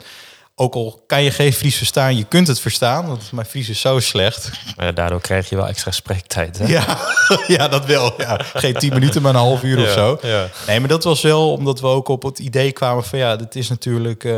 ook 0.62 0.76
al 0.76 1.04
kan 1.08 1.24
je 1.24 1.32
geen 1.32 1.54
Fries 1.54 1.76
verstaan, 1.76 2.18
je 2.18 2.24
kunt 2.24 2.48
het 2.48 2.60
verstaan. 2.60 3.08
Want 3.08 3.32
mijn 3.32 3.48
Fries 3.48 3.70
is 3.70 3.80
zo 3.80 4.00
slecht. 4.00 4.52
Maar 4.76 4.86
ja, 4.86 4.92
daardoor 4.92 5.22
krijg 5.22 5.50
je 5.50 5.56
wel 5.56 5.68
extra 5.68 5.92
spreektijd. 5.92 6.58
Hè? 6.58 6.66
Ja, 6.66 6.98
ja 7.58 7.68
dat 7.68 7.86
wel. 7.86 8.14
Ja. 8.18 8.40
Geen 8.54 8.74
tien 8.74 8.94
minuten, 8.94 9.22
maar 9.22 9.34
een 9.34 9.40
half 9.40 9.64
uur 9.64 9.82
of 9.82 9.92
zo. 9.92 10.18
ja. 10.22 10.50
Nee, 10.68 10.80
maar 10.80 10.90
dat 10.90 11.04
was 11.04 11.22
wel 11.22 11.52
omdat 11.52 11.80
we 11.80 11.88
ook 11.88 12.08
op 12.08 12.24
het 12.24 12.40
idee 12.40 12.72
kwamen 12.72 13.04
van 13.04 13.20
ja, 13.20 13.36
dit 13.36 13.56
is 13.56 13.70
natuurlijk 13.70 14.24
eh, 14.24 14.34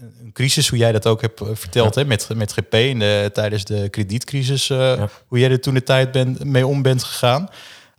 een 0.00 0.32
crisis, 0.32 0.68
hoe 0.68 0.78
jij 0.78 0.92
dat 0.92 1.06
ook 1.06 1.20
hebt 1.20 1.40
eh, 1.40 1.46
verteld 1.52 1.94
hè, 1.94 2.04
met, 2.04 2.28
met 2.34 2.52
GP 2.52 2.74
in 2.74 2.98
de, 2.98 3.30
tijdens 3.32 3.64
de 3.64 3.88
kredietcrisis, 3.88 4.70
eh, 4.70 5.02
hoe 5.26 5.38
jij 5.38 5.50
er 5.50 5.60
toen 5.60 5.74
de 5.74 5.82
tijd 5.82 6.12
bent, 6.12 6.44
mee 6.44 6.66
om 6.66 6.82
bent 6.82 7.04
gegaan. 7.04 7.48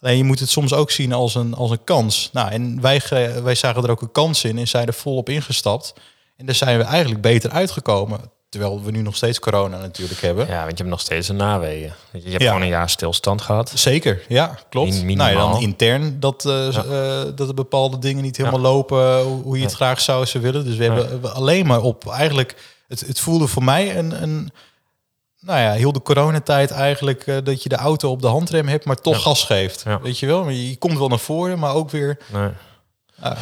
Alleen 0.02 0.18
je 0.18 0.24
moet 0.24 0.40
het 0.40 0.50
soms 0.50 0.74
ook 0.74 0.92
zien 0.92 1.14
als 1.14 1.36
een, 1.36 1.54
als 1.54 1.72
een 1.72 1.84
kans. 1.84 2.30
Nou, 2.34 2.52
en 2.52 2.82
wij, 2.82 3.02
wij 3.44 3.56
zagen 3.56 3.84
er 3.84 3.92
ook 3.92 4.02
een 4.02 4.12
kans 4.12 4.44
in 4.44 4.58
en 4.58 4.68
zijn 4.68 4.88
er 4.88 4.94
volop 4.94 5.30
ingestapt. 5.30 5.94
En 6.42 6.48
daar 6.48 6.56
zijn 6.56 6.78
we 6.78 6.84
eigenlijk 6.84 7.22
beter 7.22 7.50
uitgekomen. 7.52 8.20
Terwijl 8.50 8.84
we 8.84 8.92
nu 8.92 9.02
nog 9.02 9.16
steeds 9.16 9.40
corona 9.40 9.78
natuurlijk 9.78 10.22
hebben. 10.22 10.48
Ja, 10.48 10.58
want 10.60 10.70
je 10.72 10.78
hebt 10.78 10.90
nog 10.90 11.00
steeds 11.00 11.28
een 11.28 11.36
naweeën. 11.36 11.92
Je 12.12 12.20
hebt 12.30 12.42
Ja. 12.42 12.48
gewoon 12.48 12.62
een 12.62 12.68
jaar 12.68 12.90
stilstand 12.90 13.42
gehad. 13.42 13.72
Zeker, 13.76 14.22
ja, 14.28 14.58
klopt. 14.70 15.04
Min- 15.04 15.18
nou 15.18 15.32
ja, 15.32 15.38
dan 15.38 15.62
intern 15.62 16.20
dat, 16.20 16.44
Ja. 16.44 16.70
eh, 16.70 17.32
dat 17.36 17.48
er 17.48 17.54
bepaalde 17.54 18.00
dingen 18.00 18.24
niet 18.24 18.38
helemaal 18.38 18.60
lopen 18.60 19.22
hoe 19.24 19.58
je 19.58 19.64
het 19.64 19.74
graag 19.74 20.02
zou 20.02 20.26
ze 20.26 20.40
willen. 20.40 20.66
Dus 20.66 20.76
we 20.76 20.84
hebben 20.84 21.22
we 21.22 21.30
alleen 21.30 21.66
maar 21.68 21.82
op 21.82 22.10
eigenlijk, 22.10 22.56
het, 22.88 23.00
het 23.00 23.20
voelde 23.20 23.48
voor 23.48 23.64
mij 23.64 23.98
een, 23.98 24.24
een 24.24 24.52
nou 25.40 25.60
ja, 25.60 25.72
heel 25.72 25.92
de 25.92 26.02
coronatijd 26.02 26.72
eigenlijk 26.72 27.28
eh, 27.28 27.38
dat 27.44 27.64
je 27.64 27.70
de 27.70 27.76
auto 27.76 28.10
op 28.10 28.22
de 28.22 28.28
handrem 28.28 28.68
hebt, 28.68 28.86
maar 28.86 28.96
toch 29.02 29.16
Ja. 29.16 29.20
gas 29.22 29.44
geeft. 29.44 29.82
Ja. 29.86 30.00
Weet 30.02 30.20
je 30.20 30.26
wel, 30.26 30.44
maar 30.44 30.54
je 30.54 30.76
komt 30.78 30.98
wel 30.98 31.08
naar 31.08 31.20
voren, 31.20 31.60
maar 31.60 31.74
ook 31.74 31.90
weer. 31.90 32.18
Nee. 32.34 32.50
ah, 33.20 33.38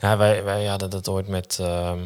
Ja, 0.00 0.16
wij, 0.16 0.44
wij 0.44 0.64
hadden 0.64 0.90
dat 0.90 1.08
ooit 1.08 1.28
met, 1.28 1.58
ehm 1.60 1.98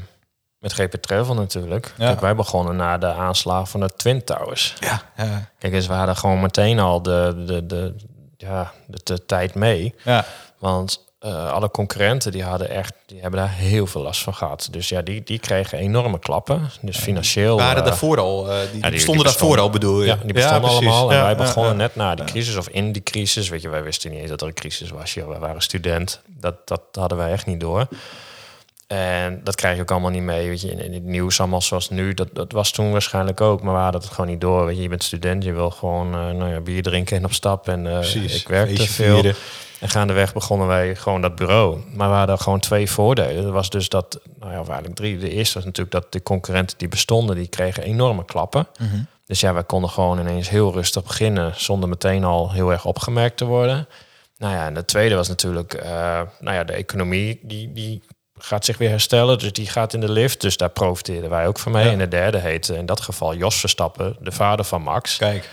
met 0.60 0.72
GP 0.72 0.92
Travel 0.94 1.34
natuurlijk. 1.34 1.92
Ja. 1.96 2.06
Kijk, 2.06 2.20
wij 2.20 2.34
begonnen 2.34 2.76
na 2.76 2.98
de 2.98 3.06
aanslag 3.12 3.68
van 3.68 3.80
de 3.80 3.88
Twin 3.96 4.24
Towers. 4.24 4.74
ja, 4.80 5.02
ja, 5.16 5.50
Kijk 5.58 5.72
eens, 5.72 5.86
we 5.86 5.92
hadden 5.92 6.16
gewoon 6.16 6.40
meteen 6.40 6.78
al 6.78 7.02
de, 7.02 7.42
de, 7.46 7.66
de, 7.66 7.94
ja, 8.36 8.72
de, 8.86 9.00
de 9.04 9.26
tijd 9.26 9.54
mee. 9.54 9.94
ja, 10.04 10.24
Want 10.58 11.08
eh, 11.18 11.52
alle 11.52 11.70
concurrenten 11.70 12.32
die 12.32 12.44
hadden 12.44 12.70
echt, 12.70 12.92
die 13.06 13.20
hebben 13.20 13.40
daar 13.40 13.50
heel 13.52 13.86
veel 13.86 14.02
last 14.02 14.22
van 14.22 14.34
gehad. 14.34 14.68
Dus 14.70 14.88
ja, 14.88 15.02
die, 15.02 15.22
die 15.22 15.38
kregen 15.38 15.78
enorme 15.78 16.18
klappen. 16.18 16.70
Dus 16.80 16.96
financieel. 16.98 17.56
waren 17.56 17.76
eh, 17.82 17.84
daarvoor 17.84 18.18
al, 18.20 18.50
eh, 18.50 18.58
die, 18.72 18.80
die- 18.80 18.90
die 18.90 19.00
stonden 19.00 19.24
daarvoor 19.24 19.58
al 19.60 19.70
bedoel 19.70 20.00
je? 20.00 20.06
Ja, 20.06 20.16
die 20.24 20.32
bestonden 20.32 20.70
allemaal. 20.70 21.10
En 21.10 21.16
Ja, 21.16 21.22
wij 21.22 21.30
ja, 21.30 21.36
begonnen 21.36 21.72
ja. 21.72 21.78
net 21.78 21.96
na 21.96 22.14
die 22.14 22.24
crisis 22.24 22.56
of 22.56 22.68
in 22.68 22.92
die 22.92 23.02
crisis. 23.02 23.48
Weet 23.48 23.62
je, 23.62 23.68
wij 23.68 23.82
wisten 23.82 24.10
niet 24.10 24.20
eens 24.20 24.30
dat 24.30 24.40
er 24.40 24.46
een 24.46 24.54
crisis 24.54 24.90
was. 24.90 25.14
Wij 25.14 25.38
waren 25.38 25.62
student. 25.62 26.20
Dat, 26.26 26.54
dat 26.64 26.82
hadden 26.92 27.18
wij 27.18 27.32
echt 27.32 27.46
niet 27.46 27.60
door. 27.60 27.86
En 28.96 29.40
dat 29.44 29.54
krijg 29.54 29.76
je 29.76 29.82
ook 29.82 29.90
allemaal 29.90 30.10
niet 30.10 30.22
mee. 30.22 30.48
Weet 30.48 30.60
je, 30.60 30.70
in, 30.70 30.92
het 30.92 31.02
nieuws 31.02 31.40
allemaal 31.40 31.60
zoals 31.60 31.90
nu. 31.90 32.14
Dat, 32.14 32.28
dat 32.32 32.52
was 32.52 32.70
toen 32.70 32.90
waarschijnlijk 32.90 33.40
ook. 33.40 33.62
Maar 33.62 33.74
we 33.74 33.80
hadden 33.80 34.00
het 34.00 34.10
gewoon 34.10 34.30
niet 34.30 34.40
door. 34.40 34.66
Weet 34.66 34.76
je, 34.76 34.82
je 34.82 34.88
bent 34.88 35.02
student. 35.02 35.44
Je 35.44 35.52
wil 35.52 35.70
gewoon 35.70 36.14
eh, 36.14 36.30
nou 36.30 36.50
ja, 36.50 36.60
bier 36.60 36.82
drinken 36.82 37.16
en 37.16 37.24
op 37.24 37.32
stap. 37.32 37.68
En 37.68 37.86
eh, 37.86 37.92
Precies. 37.92 38.40
ik 38.40 38.48
werkte 38.48 38.76
Feestje 38.76 38.92
veel. 38.92 39.14
vieren. 39.14 39.34
En 39.80 39.88
gaandeweg 39.88 40.32
begonnen 40.32 40.66
wij 40.66 40.96
gewoon 40.96 41.20
dat 41.20 41.34
bureau. 41.34 41.80
Maar 41.94 42.08
we 42.08 42.14
hadden 42.14 42.38
gewoon 42.38 42.60
twee 42.60 42.90
voordelen. 42.90 43.42
Dat 43.42 43.52
was 43.52 43.70
dus 43.70 43.88
dat, 43.88 44.20
nou 44.38 44.52
ja, 44.52 44.60
of 44.60 44.66
eigenlijk 44.66 44.96
drie. 44.96 45.18
De 45.18 45.30
eerste 45.30 45.54
was 45.54 45.64
natuurlijk 45.64 45.92
dat 45.92 46.12
de 46.12 46.22
concurrenten 46.22 46.78
die 46.78 46.88
bestonden, 46.88 47.36
die 47.36 47.48
kregen 47.48 47.82
enorme 47.82 48.24
klappen. 48.24 48.66
Mhm. 48.78 49.02
Dus 49.26 49.40
ja, 49.40 49.52
wij 49.52 49.64
konden 49.64 49.90
gewoon 49.90 50.18
ineens 50.18 50.48
heel 50.48 50.72
rustig 50.72 51.02
beginnen, 51.02 51.52
zonder 51.56 51.88
meteen 51.88 52.24
al 52.24 52.52
heel 52.52 52.70
erg 52.70 52.84
opgemerkt 52.84 53.36
te 53.36 53.44
worden. 53.44 53.88
Nou 54.38 54.54
ja, 54.54 54.66
en 54.66 54.74
de 54.74 54.84
tweede 54.84 55.14
was 55.14 55.28
natuurlijk, 55.28 55.74
eh, 55.74 56.20
nou 56.40 56.56
ja, 56.56 56.64
de 56.64 56.72
economie 56.72 57.40
die, 57.42 57.72
die 57.72 58.02
gaat 58.40 58.64
zich 58.64 58.78
weer 58.78 58.88
herstellen. 58.88 59.38
Dus 59.38 59.52
die 59.52 59.66
gaat 59.68 59.94
in 59.94 60.00
de 60.00 60.10
lift. 60.10 60.40
Dus 60.40 60.56
daar 60.56 60.68
profiteerden 60.68 61.30
wij 61.30 61.46
ook 61.46 61.58
van 61.58 61.72
mee. 61.72 61.84
Ja. 61.84 61.90
En 61.92 61.98
de 61.98 62.08
derde 62.08 62.38
heette 62.38 62.76
in 62.76 62.86
dat 62.86 63.00
geval 63.00 63.34
Jos 63.34 63.60
Verstappen, 63.60 64.16
de 64.20 64.32
vader 64.32 64.64
van 64.64 64.82
Max. 64.82 65.16
Kijk, 65.16 65.48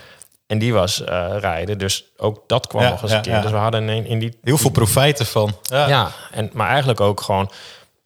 En 0.46 0.58
die 0.58 0.72
was 0.72 1.04
eh 1.04 1.26
rijden. 1.38 1.78
Dus 1.78 2.04
ook 2.16 2.42
dat 2.46 2.66
kwam 2.66 2.82
Ja, 2.82 2.88
nog 2.90 3.02
eens 3.02 3.10
ja, 3.10 3.16
een 3.16 3.22
keer. 3.22 3.42
Dus 3.42 3.50
we 3.50 3.56
hadden 3.56 3.88
in, 3.88 4.06
in 4.06 4.18
die 4.18 4.38
heel 4.42 4.58
veel 4.58 4.70
profijt 4.70 5.18
ervan. 5.18 5.56
Ja, 5.62 6.10
en, 6.32 6.50
maar 6.52 6.68
eigenlijk 6.68 7.00
ook 7.00 7.20
gewoon... 7.20 7.50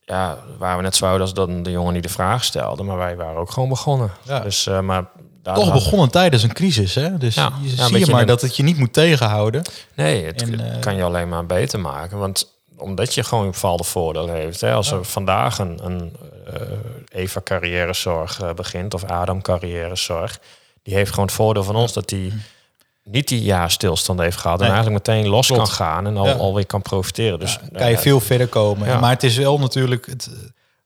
Ja, 0.04 0.38
waren 0.58 0.76
we 0.76 0.82
net 0.82 0.96
zo 0.96 1.06
oud 1.06 1.20
als 1.20 1.34
dan 1.34 1.62
de 1.62 1.70
jongen 1.70 1.92
die 1.92 2.02
de 2.02 2.08
vraag 2.08 2.44
stelde. 2.44 2.82
Maar 2.82 2.96
wij 2.96 3.16
waren 3.16 3.36
ook 3.40 3.50
gewoon 3.50 3.68
begonnen. 3.68 4.10
Ja. 4.22 4.40
Dus, 4.40 4.66
eh, 4.66 4.80
maar 4.80 5.04
daar 5.42 5.54
Toch 5.54 5.72
begonnen 5.72 6.10
tijdens 6.10 6.42
een 6.42 6.52
crisis, 6.52 6.94
hè? 6.94 7.18
Dus 7.18 7.34
Ja, 7.34 7.52
je, 7.62 7.68
zie 7.68 7.98
je 7.98 8.06
maar 8.10 8.20
een- 8.20 8.26
dat 8.26 8.40
het 8.40 8.56
je 8.56 8.62
niet 8.62 8.76
moet 8.78 8.92
tegenhouden. 8.92 9.62
Nee, 9.94 10.24
het, 10.24 10.42
En, 10.42 10.72
eh, 10.74 10.80
kan 10.80 10.96
je 10.96 11.02
alleen 11.02 11.28
maar 11.28 11.46
beter 11.46 11.80
maken. 11.80 12.18
Want 12.18 12.51
omdat 12.82 13.14
je 13.14 13.24
gewoon 13.24 13.50
bepaalde 13.50 13.84
voordelen 13.84 14.34
heeft. 14.34 14.60
Hè? 14.60 14.72
Als 14.72 14.90
er 14.90 15.04
vandaag 15.04 15.58
een, 15.58 15.78
een 15.84 16.12
eh, 16.46 16.60
Eva 17.20 17.40
carrièrezorg 17.44 18.40
eh, 18.40 18.52
begint... 18.54 18.94
of 18.94 19.04
Adam 19.04 19.42
carrièrezorg... 19.42 20.38
die 20.82 20.94
heeft 20.94 21.10
gewoon 21.10 21.26
het 21.26 21.34
voordeel 21.34 21.64
van 21.64 21.76
ons 21.76 21.92
dat 21.92 22.08
die 22.08 22.32
niet 23.04 23.28
die 23.28 23.42
jaar 23.42 23.70
stilstand 23.70 24.20
heeft 24.20 24.36
gehad... 24.36 24.58
Nee. 24.58 24.68
en 24.68 24.74
eigenlijk 24.74 25.06
meteen 25.06 25.26
los 25.28 25.46
Klopt. 25.46 25.62
kan 25.62 25.70
gaan 25.72 26.06
en 26.06 26.16
al, 26.16 26.26
Ja. 26.26 26.32
alweer 26.32 26.66
kan 26.66 26.82
profiteren. 26.82 27.38
Dus 27.38 27.58
Ja, 27.72 27.78
kan 27.78 27.90
je 27.90 27.98
veel 27.98 28.20
verder 28.20 28.46
komen. 28.46 29.00
Maar 29.00 29.10
het 29.10 29.22
is 29.22 29.36
wel 29.36 29.58
natuurlijk 29.58 30.06
het, 30.06 30.26
eh, 30.32 30.38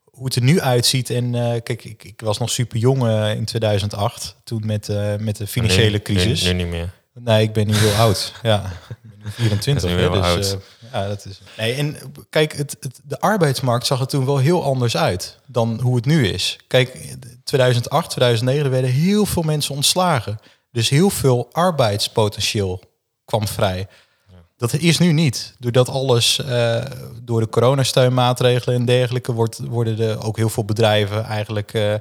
hoe 0.04 0.24
het 0.24 0.34
er 0.36 0.42
nu 0.42 0.60
uitziet. 0.60 1.10
En 1.10 1.32
kijk, 1.62 1.84
ik, 1.84 2.04
ik 2.04 2.20
was 2.20 2.38
nog 2.38 2.50
super 2.50 2.78
jong 2.78 3.08
in 3.36 3.44
2008, 3.44 4.36
toen 4.44 4.62
met, 4.66 4.88
met 5.18 5.36
de 5.36 5.46
financiële 5.46 5.90
nu- 5.90 6.02
crisis. 6.02 6.42
Nu, 6.42 6.52
nu 6.52 6.62
niet 6.62 6.72
meer. 6.72 6.90
Nee, 7.18 7.42
ik 7.42 7.52
ben 7.52 7.66
nu 7.66 7.74
heel 7.74 7.94
oud. 7.94 8.32
Ja, 8.42 8.56
ik 8.88 8.96
ben 9.02 9.12
nu 9.24 9.30
24. 9.30 9.82
Dat 9.82 9.90
is 9.90 9.96
nu 9.96 10.02
hè, 10.02 10.20
wel 10.20 10.36
dus, 10.36 10.54
ja, 10.96 11.08
dat 11.08 11.24
is. 11.24 11.40
Nee, 11.56 11.74
en 11.74 11.96
kijk, 12.30 12.56
het, 12.56 12.76
het, 12.80 13.00
de 13.04 13.20
arbeidsmarkt 13.20 13.86
zag 13.86 14.00
er 14.00 14.06
toen 14.06 14.24
wel 14.24 14.38
heel 14.38 14.64
anders 14.64 14.96
uit 14.96 15.38
dan 15.46 15.80
hoe 15.80 15.96
het 15.96 16.04
nu 16.04 16.26
is. 16.28 16.58
Kijk, 16.66 17.16
2008, 17.44 18.10
2009 18.10 18.64
er 18.64 18.70
werden 18.70 18.90
heel 18.90 19.26
veel 19.26 19.42
mensen 19.42 19.74
ontslagen. 19.74 20.38
Dus 20.72 20.88
heel 20.88 21.10
veel 21.10 21.48
arbeidspotentieel 21.52 22.82
kwam 23.24 23.48
vrij. 23.48 23.86
Dat 24.56 24.72
is 24.72 24.98
nu 24.98 25.12
niet. 25.12 25.54
Doordat 25.58 25.88
alles 25.88 26.38
uh, 26.38 26.82
door 27.22 27.40
de 27.40 27.48
coronasteunmaatregelen 27.48 28.78
en 28.78 28.84
dergelijke 28.84 29.32
wordt, 29.32 29.58
worden 29.58 30.00
er 30.00 30.24
ook 30.24 30.36
heel 30.36 30.48
veel 30.48 30.64
bedrijven 30.64 31.24
eigenlijk, 31.24 31.74
uh, 31.74 31.94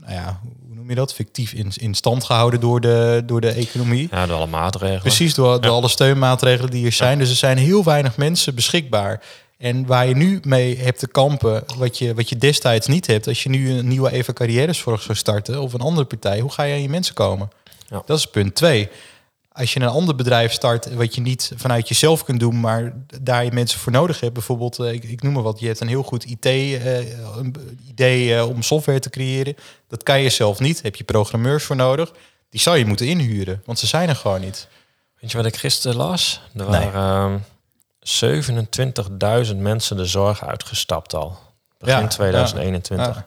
nou 0.00 0.12
ja, 0.12 0.40
hoe 0.66 0.74
noem 0.74 0.88
je 0.88 0.94
dat? 0.94 1.14
Fictief 1.14 1.52
in, 1.52 1.72
in 1.74 1.94
stand 1.94 2.24
gehouden 2.24 2.60
door 2.60 2.80
de, 2.80 3.22
door 3.26 3.40
de 3.40 3.50
economie. 3.50 4.08
Ja, 4.10 4.26
door 4.26 4.36
alle 4.36 4.46
maatregelen. 4.46 5.00
Precies, 5.00 5.34
door, 5.34 5.60
door 5.60 5.72
alle 5.72 5.88
steunmaatregelen 5.88 6.70
die 6.70 6.86
er 6.86 6.92
zijn. 6.92 7.18
Dus 7.18 7.30
er 7.30 7.36
zijn 7.36 7.58
heel 7.58 7.84
weinig 7.84 8.16
mensen 8.16 8.54
beschikbaar. 8.54 9.22
En 9.58 9.86
waar 9.86 10.06
je 10.06 10.16
nu 10.16 10.40
mee 10.42 10.78
hebt 10.78 10.98
te 10.98 11.08
kampen, 11.08 11.64
wat 11.76 11.98
je, 11.98 12.14
wat 12.14 12.28
je 12.28 12.36
destijds 12.36 12.86
niet 12.86 13.06
hebt, 13.06 13.26
als 13.26 13.42
je 13.42 13.48
nu 13.48 13.70
een 13.70 13.88
nieuwe 13.88 14.12
Eva 14.12 14.32
Carrièreszorg 14.32 15.02
zou 15.02 15.18
starten 15.18 15.60
of 15.60 15.72
een 15.72 15.80
andere 15.80 16.06
partij, 16.06 16.40
hoe 16.40 16.50
ga 16.50 16.62
je 16.62 16.74
aan 16.74 16.82
je 16.82 16.88
mensen 16.88 17.14
komen? 17.14 17.50
Ja. 17.88 18.02
Dat 18.06 18.18
is 18.18 18.26
punt 18.26 18.54
twee 18.54 18.88
als 19.60 19.72
je 19.72 19.80
een 19.80 19.88
ander 19.88 20.14
bedrijf 20.14 20.52
start, 20.52 20.94
wat 20.94 21.14
je 21.14 21.20
niet 21.20 21.52
vanuit 21.56 21.88
jezelf 21.88 22.24
kunt 22.24 22.40
doen, 22.40 22.60
maar 22.60 22.92
daar 23.20 23.44
je 23.44 23.52
mensen 23.52 23.80
voor 23.80 23.92
nodig 23.92 24.20
hebt. 24.20 24.32
Bijvoorbeeld, 24.32 24.78
eh, 24.78 24.92
ik, 24.92 25.04
ik 25.04 25.22
noem 25.22 25.32
maar 25.32 25.42
wat, 25.42 25.60
je 25.60 25.66
hebt 25.66 25.80
een 25.80 25.88
heel 25.88 26.02
goed 26.02 26.24
IT, 26.24 26.46
uh, 26.46 26.98
eh, 26.98 27.46
idee 27.88 28.28
uh, 28.28 28.48
om 28.48 28.62
software 28.62 28.98
te 28.98 29.10
creëren. 29.10 29.56
Dat 29.88 30.02
kan 30.02 30.20
je 30.20 30.30
zelf 30.30 30.58
niet. 30.58 30.82
Heb 30.82 30.96
je 30.96 31.04
programmeurs 31.04 31.64
voor 31.64 31.76
nodig. 31.76 32.12
Die 32.50 32.60
zou 32.60 32.78
je 32.78 32.86
moeten 32.86 33.06
inhuren, 33.06 33.62
want 33.64 33.78
ze 33.78 33.86
zijn 33.86 34.08
er 34.08 34.16
gewoon 34.16 34.40
niet. 34.40 34.68
Weet 35.20 35.30
je 35.30 35.36
wat 35.36 35.46
ik 35.46 35.56
gisteren 35.56 35.96
las? 35.96 36.40
Er 36.56 36.66
waren 36.66 37.44
27.000 38.00 39.16
ehm, 39.18 39.62
mensen 39.62 39.96
de 39.96 40.04
zorg 40.04 40.46
uitgestapt 40.46 41.14
al. 41.14 41.38
Begin 41.80 42.00
ja, 42.00 42.06
2021. 42.06 43.24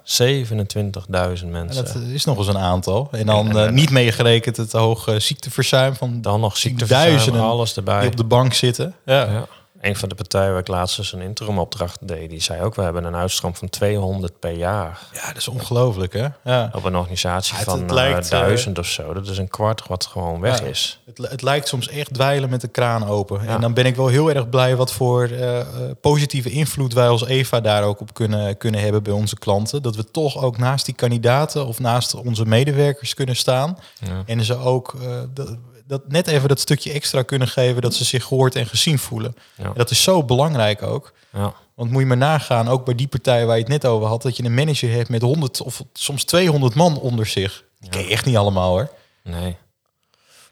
27.000 1.43 1.48
mensen. 1.48 1.86
dat 1.86 1.95
is 1.95 2.25
nog 2.25 2.38
eens 2.38 2.48
een 2.48 2.57
aantal. 2.57 3.07
En 3.12 3.25
dan 3.25 3.57
uh, 3.57 3.69
niet 3.69 3.89
meegerekend 3.89 4.57
het 4.57 4.72
hoge 4.72 5.19
ziekteverzuim 5.19 5.95
van 5.95 6.22
dan 6.22 6.39
nog 6.39 6.57
ziekteverzuim, 6.57 7.39
alles 7.39 7.75
erbij. 7.75 8.00
Die 8.00 8.10
op 8.10 8.17
de 8.17 8.24
bank 8.24 8.53
zitten. 8.53 8.95
Ja 9.05 9.48
een 9.83 9.95
van 9.95 10.09
de 10.09 10.15
partijen 10.15 10.51
waar 10.51 10.59
ik 10.59 10.67
laatst 10.67 10.97
eens 10.97 11.13
een 11.13 11.21
interim 11.21 11.59
opdracht 11.59 12.07
deed, 12.07 12.29
die 12.29 12.41
zei 12.41 12.61
ook, 12.61 12.75
we 12.75 12.81
hebben 12.81 13.03
een 13.03 13.15
uitstroom 13.15 13.55
van 13.55 13.69
200 13.69 14.39
per 14.39 14.51
jaar. 14.51 14.99
Ja, 15.13 15.27
dat 15.27 15.37
is 15.37 15.47
ongelooflijk 15.47 16.13
hè? 16.13 16.27
Ja. 16.43 16.71
Op 16.73 16.83
een 16.83 16.95
organisatie 16.95 17.55
van 17.55 17.81
het 17.81 17.91
lijkt, 17.91 18.25
uh, 18.25 18.29
duizend 18.29 18.79
of 18.79 18.85
zo. 18.85 19.13
Dat 19.13 19.27
is 19.27 19.37
een 19.37 19.47
kwart 19.47 19.87
wat 19.87 20.05
gewoon 20.05 20.39
weg 20.39 20.61
is. 20.61 20.99
Het, 21.05 21.17
het, 21.17 21.41
lijkt 21.41 21.67
soms 21.67 21.87
echt 21.87 22.13
dweilen 22.13 22.49
met 22.49 22.61
de 22.61 22.67
kraan 22.67 23.07
open. 23.07 23.47
En 23.47 23.61
dan 23.61 23.73
ben 23.73 23.85
ik 23.85 23.95
wel 23.95 24.07
heel 24.07 24.29
erg 24.29 24.49
blij 24.49 24.75
wat 24.75 24.93
voor 24.93 25.29
uh, 25.29 25.59
positieve 26.01 26.49
invloed 26.49 26.93
wij 26.93 27.07
als 27.07 27.25
Eva 27.25 27.61
daar 27.61 27.83
ook 27.83 27.99
op 27.99 28.13
kunnen, 28.13 28.57
kunnen 28.57 28.81
hebben 28.81 29.03
bij 29.03 29.13
onze 29.13 29.37
klanten. 29.37 29.81
Dat 29.81 29.95
we 29.95 30.11
toch 30.11 30.43
ook 30.43 30.57
naast 30.57 30.85
die 30.85 30.95
kandidaten 30.95 31.65
of 31.65 31.79
naast 31.79 32.15
onze 32.15 32.45
medewerkers 32.45 33.13
kunnen 33.13 33.35
staan. 33.35 33.77
En 34.25 34.43
ze 34.43 34.57
ook... 34.57 34.95
Uh, 35.01 35.43
dat 35.87 36.07
net 36.07 36.27
even 36.27 36.49
dat 36.49 36.59
stukje 36.59 36.91
extra 36.91 37.21
kunnen 37.21 37.47
geven 37.47 37.81
dat 37.81 37.93
ze 37.93 38.03
zich 38.03 38.23
gehoord 38.23 38.55
en 38.55 38.65
gezien 38.65 38.99
voelen. 38.99 39.35
Ja. 39.55 39.73
dat 39.73 39.89
is 39.89 40.03
zo 40.03 40.23
belangrijk 40.23 40.81
ook. 40.81 41.13
Ja. 41.31 41.53
Want 41.73 41.91
moet 41.91 42.01
je 42.01 42.07
maar 42.07 42.17
nagaan, 42.17 42.67
ook 42.67 42.85
bij 42.85 42.95
die 42.95 43.07
partij 43.07 43.45
waar 43.45 43.55
je 43.55 43.61
het 43.61 43.71
net 43.71 43.85
over 43.85 44.07
had, 44.07 44.21
dat 44.21 44.37
je 44.37 44.43
een 44.43 44.53
manager 44.53 44.91
hebt 44.91 45.09
met 45.09 45.21
100 45.21 45.61
of 45.61 45.83
soms 45.93 46.23
200 46.23 46.75
man 46.75 46.99
onder 46.99 47.25
zich. 47.25 47.63
Die 47.79 47.89
ken 47.89 48.01
je 48.01 48.09
echt 48.09 48.25
niet 48.25 48.37
allemaal 48.37 48.69
hoor. 48.69 48.89
Nee. 49.23 49.57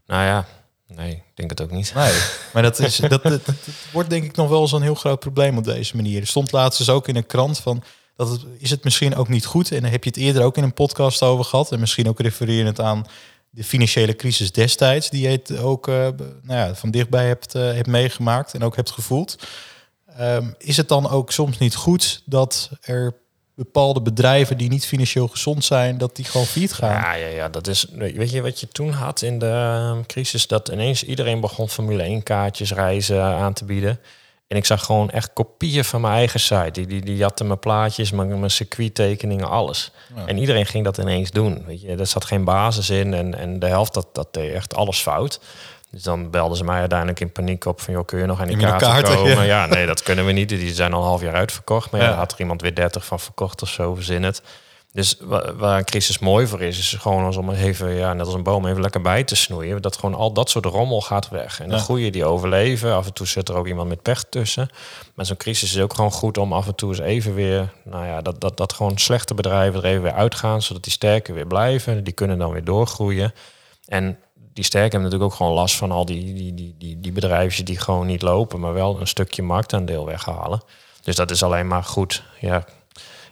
Nou 0.05 0.23
ja, 0.23 0.45
nee, 0.87 1.11
ik 1.11 1.23
denk 1.33 1.49
het 1.49 1.61
ook 1.61 1.71
niet. 1.71 1.93
Nee, 1.95 2.13
maar 2.53 2.63
dat, 2.63 2.79
is, 2.79 2.95
dat, 2.95 3.23
dat, 3.23 3.41
wordt 3.91 4.09
denk 4.09 4.23
ik 4.23 4.35
nog 4.35 4.49
wel 4.49 4.61
eens 4.61 4.71
een 4.71 4.81
heel 4.81 4.95
groot 4.95 5.19
probleem 5.19 5.57
op 5.57 5.63
deze 5.63 5.95
manier. 5.95 6.21
Er 6.21 6.27
stond 6.27 6.51
laatst 6.51 6.77
dus 6.77 6.89
ook 6.89 7.07
in 7.07 7.15
een 7.15 7.25
krant 7.25 7.59
van, 7.59 7.83
dat 8.15 8.29
het, 8.29 8.45
is 8.57 8.69
het 8.69 8.83
misschien 8.83 9.15
ook 9.15 9.27
niet 9.27 9.45
goed. 9.45 9.71
En 9.71 9.81
dan 9.81 9.91
heb 9.91 10.03
je 10.03 10.09
het 10.09 10.19
eerder 10.19 10.43
ook 10.43 10.57
in 10.57 10.63
een 10.63 10.73
podcast 10.73 11.23
over 11.23 11.45
gehad. 11.45 11.71
En 11.71 11.79
misschien 11.79 12.07
ook 12.07 12.19
refererend 12.19 12.79
aan 12.79 13.05
de 13.53 13.63
financiële 13.63 14.15
crisis 14.15 14.51
destijds, 14.51 15.09
die 15.09 15.29
je 15.29 15.59
ook 15.59 15.87
uh, 15.87 15.95
nou 15.95 16.39
ja, 16.43 16.75
van 16.75 16.91
dichtbij 16.91 17.27
hebt, 17.27 17.55
uh, 17.55 17.61
hebt 17.61 17.87
meegemaakt 17.87 18.53
en 18.53 18.63
ook 18.63 18.75
hebt 18.75 18.91
gevoeld. 18.91 19.47
Um, 20.19 20.55
is 20.57 20.77
het 20.77 20.87
dan 20.87 21.09
ook 21.09 21.31
soms 21.31 21.57
niet 21.57 21.75
goed 21.75 22.21
dat 22.25 22.69
er 22.81 23.13
bepaalde 23.55 24.01
bedrijven 24.01 24.57
die 24.57 24.69
niet 24.69 24.85
financieel 24.85 25.27
gezond 25.27 25.63
zijn, 25.65 25.97
dat 25.97 26.15
die 26.15 26.25
gewoon 26.25 26.45
failliet 26.47 26.73
gaan? 26.73 26.89
Ja, 26.89 27.13
ja, 27.13 27.27
ja, 27.27 27.49
dat 27.49 27.67
is. 27.67 27.85
Weet 27.91 28.31
je 28.31 28.41
wat 28.41 28.59
je 28.59 28.67
toen 28.67 28.91
had 28.91 29.21
in 29.21 29.39
de 29.39 29.45
ehm, 29.45 30.01
crisis? 30.05 30.47
Dat 30.47 30.67
ineens 30.67 31.03
iedereen 31.03 31.39
begon 31.39 31.69
Formule 31.69 32.03
1 32.03 32.23
kaartjes 32.23 32.73
reizen 32.73 33.23
aan 33.23 33.53
te 33.53 33.65
bieden. 33.65 33.99
En 34.51 34.57
ik 34.57 34.65
zag 34.65 34.85
gewoon 34.85 35.09
echt 35.09 35.33
kopieën 35.33 35.85
van 35.85 36.01
mijn 36.01 36.13
eigen 36.13 36.39
site. 36.39 36.71
Die, 36.71 36.87
die, 36.87 37.01
die 37.01 37.15
jatten 37.15 37.47
mijn 37.47 37.59
plaatjes, 37.59 38.11
mijn, 38.11 38.39
mijn 38.39 38.51
circuittekeningen, 38.51 39.49
alles. 39.49 39.91
En 40.25 40.37
iedereen 40.37 40.65
ging 40.65 40.83
dat 40.83 40.97
ineens 40.97 41.31
doen. 41.31 41.63
Weet 41.65 41.81
je, 41.81 41.95
er 41.95 42.07
zat 42.07 42.25
geen 42.25 42.43
basis 42.43 42.89
in 42.89 43.13
en, 43.13 43.37
en 43.37 43.59
de 43.59 43.65
helft 43.65 43.93
dat, 43.93 44.07
dat 44.13 44.27
deed 44.31 44.53
echt 44.53 44.75
alles 44.75 44.99
fout. 45.01 45.39
Dus 45.91 46.03
dan 46.03 46.29
belden 46.29 46.57
ze 46.57 46.63
mij 46.63 46.79
uiteindelijk 46.79 47.19
in 47.19 47.31
paniek 47.31 47.65
op 47.65 47.81
van... 47.81 47.93
joh, 47.93 48.05
kun 48.05 48.19
je 48.19 48.25
nog 48.25 48.41
aan 48.41 48.47
die 48.47 48.57
kaarten, 48.57 48.87
kaarten, 48.87 49.15
komen? 49.15 49.45
Ja. 49.45 49.65
nee, 49.65 49.85
dat 49.85 50.03
kunnen 50.03 50.25
we 50.25 50.31
niet. 50.31 50.49
Die 50.49 50.73
zijn 50.73 50.93
al 50.93 51.01
een 51.01 51.07
half 51.07 51.21
jaar 51.21 51.35
uitverkocht. 51.35 51.91
Maar 51.91 52.01
ja, 52.01 52.13
had 52.13 52.31
er 52.31 52.39
iemand 52.39 52.61
weer 52.61 52.75
30 52.75 53.05
van 53.05 53.19
verkocht 53.19 53.61
of 53.61 53.69
zo, 53.69 53.95
verzin 53.95 54.23
het. 54.23 54.41
Dus 54.93 55.17
waar 55.55 55.77
een 55.77 55.85
crisis 55.85 56.19
mooi 56.19 56.47
voor 56.47 56.61
is, 56.61 56.77
is 56.77 56.93
gewoon 56.99 57.25
als 57.25 57.37
om 57.37 57.51
even, 57.51 57.93
ja, 57.93 58.13
net 58.13 58.25
als 58.25 58.35
een 58.35 58.43
boom, 58.43 58.65
even 58.65 58.81
lekker 58.81 59.01
bij 59.01 59.23
te 59.23 59.35
snoeien. 59.35 59.81
Dat 59.81 59.97
gewoon 59.97 60.15
al 60.15 60.33
dat 60.33 60.49
soort 60.49 60.65
rommel 60.65 61.01
gaat 61.01 61.29
weg. 61.29 61.59
En 61.59 61.69
de 61.69 61.75
ja. 61.75 61.81
goede 61.81 62.09
die 62.09 62.25
overleven. 62.25 62.95
Af 62.95 63.05
en 63.05 63.13
toe 63.13 63.27
zit 63.27 63.49
er 63.49 63.55
ook 63.55 63.67
iemand 63.67 63.89
met 63.89 64.01
pech 64.01 64.23
tussen. 64.23 64.69
Maar 65.13 65.25
zo'n 65.25 65.37
crisis 65.37 65.75
is 65.75 65.81
ook 65.81 65.93
gewoon 65.93 66.11
goed 66.11 66.37
om 66.37 66.53
af 66.53 66.67
en 66.67 66.75
toe 66.75 66.89
eens 66.89 66.99
even 66.99 67.33
weer, 67.33 67.73
nou 67.83 68.05
ja, 68.05 68.21
dat, 68.21 68.41
dat, 68.41 68.57
dat 68.57 68.73
gewoon 68.73 68.97
slechte 68.97 69.33
bedrijven 69.33 69.79
er 69.83 69.89
even 69.89 70.01
weer 70.01 70.13
uitgaan, 70.13 70.61
zodat 70.61 70.83
die 70.83 70.91
sterker 70.91 71.33
weer 71.33 71.47
blijven. 71.47 72.03
Die 72.03 72.13
kunnen 72.13 72.37
dan 72.37 72.51
weer 72.51 72.63
doorgroeien. 72.63 73.33
En 73.85 74.17
die 74.53 74.63
sterken 74.63 74.91
hebben 74.91 75.09
natuurlijk 75.09 75.31
ook 75.31 75.37
gewoon 75.37 75.53
last 75.53 75.75
van 75.75 75.91
al 75.91 76.05
die, 76.05 76.33
die, 76.33 76.53
die, 76.53 76.75
die, 76.77 76.99
die 76.99 77.11
bedrijven 77.11 77.65
die 77.65 77.79
gewoon 77.79 78.07
niet 78.07 78.21
lopen, 78.21 78.59
maar 78.59 78.73
wel 78.73 78.99
een 78.99 79.07
stukje 79.07 79.43
marktaandeel 79.43 80.05
weghalen. 80.05 80.61
Dus 81.03 81.15
dat 81.15 81.31
is 81.31 81.43
alleen 81.43 81.67
maar 81.67 81.83
goed. 81.83 82.23
Ja, 82.39 82.65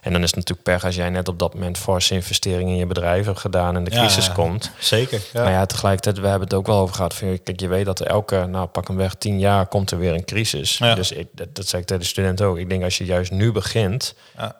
en 0.00 0.12
dan 0.12 0.22
is 0.22 0.26
het 0.26 0.36
natuurlijk 0.36 0.62
pech 0.62 0.84
als 0.84 0.94
jij 0.94 1.10
net 1.10 1.28
op 1.28 1.38
dat 1.38 1.54
moment 1.54 1.78
forse 1.78 2.14
investeringen 2.14 2.72
in 2.72 2.78
je 2.78 2.86
bedrijf 2.86 3.26
hebt 3.26 3.38
gedaan 3.38 3.76
en 3.76 3.84
de 3.84 3.90
crisis 3.90 4.32
komt. 4.32 4.70
Zeker. 4.78 5.20
Ja. 5.32 5.42
Maar 5.42 5.52
ja, 5.52 5.66
tegelijkertijd, 5.66 6.18
we 6.18 6.26
hebben 6.26 6.48
het 6.48 6.56
ook 6.56 6.66
wel 6.66 6.78
over 6.78 6.94
gehad. 6.94 7.14
Van, 7.14 7.42
kijk, 7.42 7.60
je 7.60 7.68
weet 7.68 7.84
dat 7.84 8.00
er 8.00 8.06
elke, 8.06 8.46
nou 8.46 8.66
pak 8.66 8.88
hem 8.88 8.96
weg, 8.96 9.14
tien 9.14 9.38
jaar 9.38 9.66
komt 9.66 9.90
er 9.90 9.98
weer 9.98 10.14
een 10.14 10.24
crisis. 10.24 10.76
Dus 10.94 11.12
ik, 11.12 11.26
dat, 11.32 11.54
dat 11.54 11.66
zei 11.66 11.82
ik 11.82 11.88
tegen 11.88 12.02
de 12.02 12.08
studenten 12.08 12.46
ook. 12.46 12.58
Ik 12.58 12.68
denk 12.68 12.82
als 12.82 12.98
je 12.98 13.04
juist 13.04 13.30
nu 13.30 13.52
begint. 13.52 14.14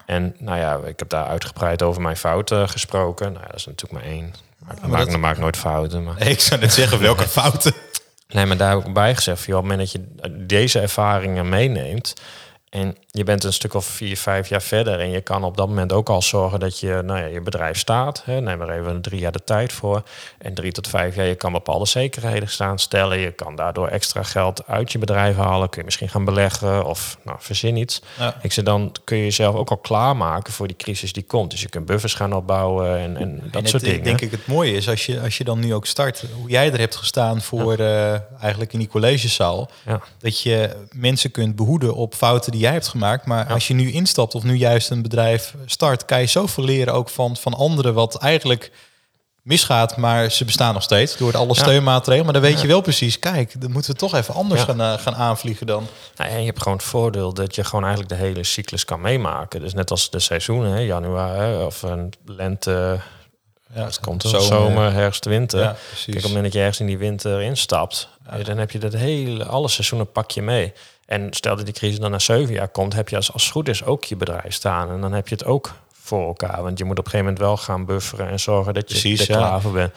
En 0.07 0.35
nou 0.39 0.59
ja, 0.59 0.79
ik 0.85 0.99
heb 0.99 1.09
daar 1.09 1.27
uitgebreid 1.27 1.83
over 1.83 2.03
mijn 2.03 2.17
fouten 2.17 2.69
gesproken. 2.69 3.33
Nou 3.33 3.45
ja, 3.45 3.51
dat 3.51 3.59
is 3.59 3.67
natuurlijk 3.67 4.03
maar 4.03 4.13
één. 4.13 4.35
Ik 4.83 4.87
maak, 4.87 5.17
maak 5.17 5.39
nooit 5.39 5.57
fouten. 5.57 6.05
Maar... 6.05 6.27
Ik 6.27 6.41
zou 6.41 6.61
net 6.61 6.73
zeggen, 6.73 7.01
welke 7.01 7.29
fouten? 7.39 7.73
Nee, 8.29 8.47
maar 8.47 8.57
daar 8.57 8.77
heb 8.77 8.87
ik 8.87 8.93
bij 8.93 9.15
gezegd. 9.15 9.45
Joh, 9.45 9.57
op 9.57 9.63
het 9.63 9.71
moment 9.71 9.93
dat 9.93 10.03
je 10.03 10.47
deze 10.47 10.81
ervaringen 10.81 11.49
meeneemt 11.49 12.15
en 12.71 12.97
je 13.11 13.25
bent 13.25 13.45
een 13.45 13.53
stuk 13.53 13.75
of 13.75 13.85
vier, 13.85 14.17
vijf 14.17 14.49
jaar 14.49 14.63
verder. 14.63 15.01
En 15.01 15.11
je 15.11 15.21
kan 15.21 15.45
op 15.45 15.57
dat 15.57 15.69
moment 15.69 15.93
ook 15.93 16.09
al 16.09 16.23
zorgen 16.23 16.61
dat 16.61 16.81
je, 16.81 17.03
nou 17.05 17.19
ja, 17.21 17.27
je 17.27 17.41
bedrijf 17.41 17.79
staat. 17.79 18.23
Hè, 18.25 18.41
neem 18.41 18.61
er 18.61 18.71
even 18.71 19.01
drie 19.01 19.21
jaar 19.21 19.33
de 19.33 19.45
tijd 19.45 19.73
voor. 19.73 20.03
En 20.39 20.55
drie 20.55 20.73
tot 20.73 20.89
vijf 20.89 21.15
jaar, 21.15 21.27
je 21.27 21.35
kan 21.35 21.53
bepaalde 21.53 21.87
zekerheden 21.87 22.49
staan 22.49 22.79
stellen. 22.79 23.19
Je 23.19 23.31
kan 23.31 23.57
daardoor 23.57 23.89
extra 23.89 24.23
geld 24.23 24.67
uit 24.67 24.93
je 24.93 24.99
bedrijf 24.99 25.37
halen. 25.37 25.69
Kun 25.69 25.79
je 25.79 25.85
misschien 25.85 26.09
gaan 26.09 26.25
beleggen 26.25 26.85
of 26.85 27.19
nou, 27.25 27.39
verzin 27.41 27.77
iets. 27.77 28.03
Ik 28.43 28.53
zeg 28.53 28.65
dan 28.65 28.93
kun 29.05 29.17
je 29.17 29.23
jezelf 29.23 29.55
ook 29.55 29.71
al 29.71 29.77
klaarmaken 29.77 30.53
voor 30.53 30.67
die 30.67 30.77
crisis 30.77 31.13
die 31.13 31.23
komt. 31.23 31.51
Dus 31.51 31.61
je 31.61 31.69
kunt 31.69 31.87
buffers 31.87 32.15
gaan 32.15 32.33
opbouwen 32.33 32.99
en, 32.99 33.17
en 33.17 33.43
dat 33.51 33.69
soort 33.69 33.83
dingen. 33.83 34.03
Denk 34.03 34.21
ik 34.21 34.31
het 34.31 34.47
mooie 34.47 34.73
is 34.73 34.89
als 34.89 35.07
je, 35.07 35.21
als 35.21 35.39
je 35.39 35.45
dan 35.45 35.61
nu 35.61 35.75
ook 35.75 35.87
start, 35.87 36.25
hoe 36.35 36.51
jij 36.51 36.73
er 36.73 36.79
hebt 36.79 36.97
gestaan 36.97 37.41
voor 37.41 37.79
uh, 37.81 38.13
eigenlijk 38.41 38.73
in 38.73 38.79
die 38.79 38.89
collegezaal. 38.89 39.71
Ja. 39.87 40.01
Dat 40.19 40.41
je 40.41 40.77
mensen 40.93 41.31
kunt 41.31 41.57
behoeden 41.57 41.95
op 41.95 42.15
fouten 42.15 42.53
die 42.53 42.60
jij 42.61 42.73
hebt 42.73 42.89
gemaakt. 42.89 43.27
Maar 43.27 43.47
als 43.47 43.69
je 43.69 43.75
nu 43.75 43.93
instapt 43.93 44.35
of 44.35 44.43
nu 44.43 44.55
juist 44.55 44.91
een 44.91 45.03
bedrijf 45.03 45.55
start, 45.67 46.05
kan 46.05 46.21
je 46.21 46.27
zoveel 46.27 46.65
leren 46.65 46.95
ook 46.95 47.09
van, 47.09 47.37
van 47.37 47.55
anderen 47.55 47.95
wat 47.95 48.17
eigenlijk 48.17 48.71
misgaat, 49.43 49.97
maar 49.97 50.31
ze 50.31 50.45
bestaan 50.45 50.75
nog 50.75 50.83
steeds 50.83 51.17
door 51.17 51.37
alle 51.37 51.55
steunmaatregelen. 51.55 52.25
Maar 52.25 52.41
dan 52.41 52.51
weet 52.51 52.61
je 52.61 52.67
wel 52.67 52.81
precies, 52.81 53.19
kijk, 53.19 53.61
dan 53.61 53.73
moeten 53.73 53.93
we 53.93 53.99
toch 53.99 54.15
even 54.15 54.35
anders 54.35 54.63
gaan, 54.63 54.81
uh, 54.81 54.99
gaan 54.99 55.15
aanvliegen 55.15 55.67
dan. 55.67 55.87
Nou, 56.17 56.31
en 56.31 56.39
je 56.39 56.47
hebt 56.47 56.63
gewoon 56.63 56.79
het 56.79 56.87
voordeel 56.87 57.35
dat 57.35 57.55
je 57.55 57.65
gewoon 57.65 57.85
eigenlijk 57.85 58.13
de 58.13 58.27
hele 58.27 58.45
cyclus 58.45 58.85
kan 58.85 59.01
meemaken. 59.01 59.61
Dus 59.61 59.75
net 59.75 59.91
als 59.91 60.11
de 60.11 60.19
seizoenen, 60.19 60.73
hè, 60.73 60.79
januari 60.79 61.65
of 61.65 61.83
een 61.83 62.13
lente. 62.25 63.01
Ja, 63.75 63.85
het 63.85 64.01
komt 64.01 64.23
zomer, 64.23 64.43
zomer, 64.43 64.93
herfst, 64.93 65.25
winter. 65.25 65.61
Kijk, 65.61 66.07
op 66.07 66.15
het 66.15 66.23
moment 66.23 66.43
dat 66.43 66.53
je 66.53 66.59
ergens 66.59 66.81
in 66.81 66.87
die 66.87 66.99
winter 66.99 67.43
instapt, 67.43 68.09
dan 68.45 68.59
heb 68.59 68.71
je 68.71 68.79
dat 68.79 68.93
hele, 68.93 69.45
alle 69.45 69.69
seizoenen 69.69 70.13
pak 70.13 70.31
je 70.31 70.43
mee. 70.43 70.73
En 71.11 71.27
stel 71.31 71.57
dat 71.57 71.65
die 71.65 71.75
crisis 71.75 71.99
dan 71.99 72.11
na 72.11 72.19
zeven 72.19 72.55
jaar 72.55 72.69
komt, 72.69 72.95
heb 72.95 73.09
je 73.09 73.17
als, 73.17 73.33
als 73.33 73.43
het 73.43 73.53
goed 73.53 73.69
is 73.69 73.85
ook 73.85 74.05
je 74.05 74.17
bedrijf 74.17 74.53
staan. 74.53 74.91
En 74.91 75.01
dan 75.01 75.13
heb 75.13 75.29
je 75.29 75.35
het 75.35 75.45
ook 75.45 75.73
voor 75.93 76.27
elkaar. 76.27 76.63
Want 76.63 76.79
je 76.79 76.85
moet 76.85 76.99
op 76.99 77.05
een 77.05 77.11
gegeven 77.11 77.33
moment 77.33 77.45
wel 77.45 77.57
gaan 77.57 77.85
bufferen 77.85 78.29
en 78.29 78.41
zorgen 78.41 78.75
dat 78.75 78.93
je 78.93 78.99
Precies, 79.01 79.27
klaar 79.27 79.61
voor 79.61 79.73
bent. 79.73 79.95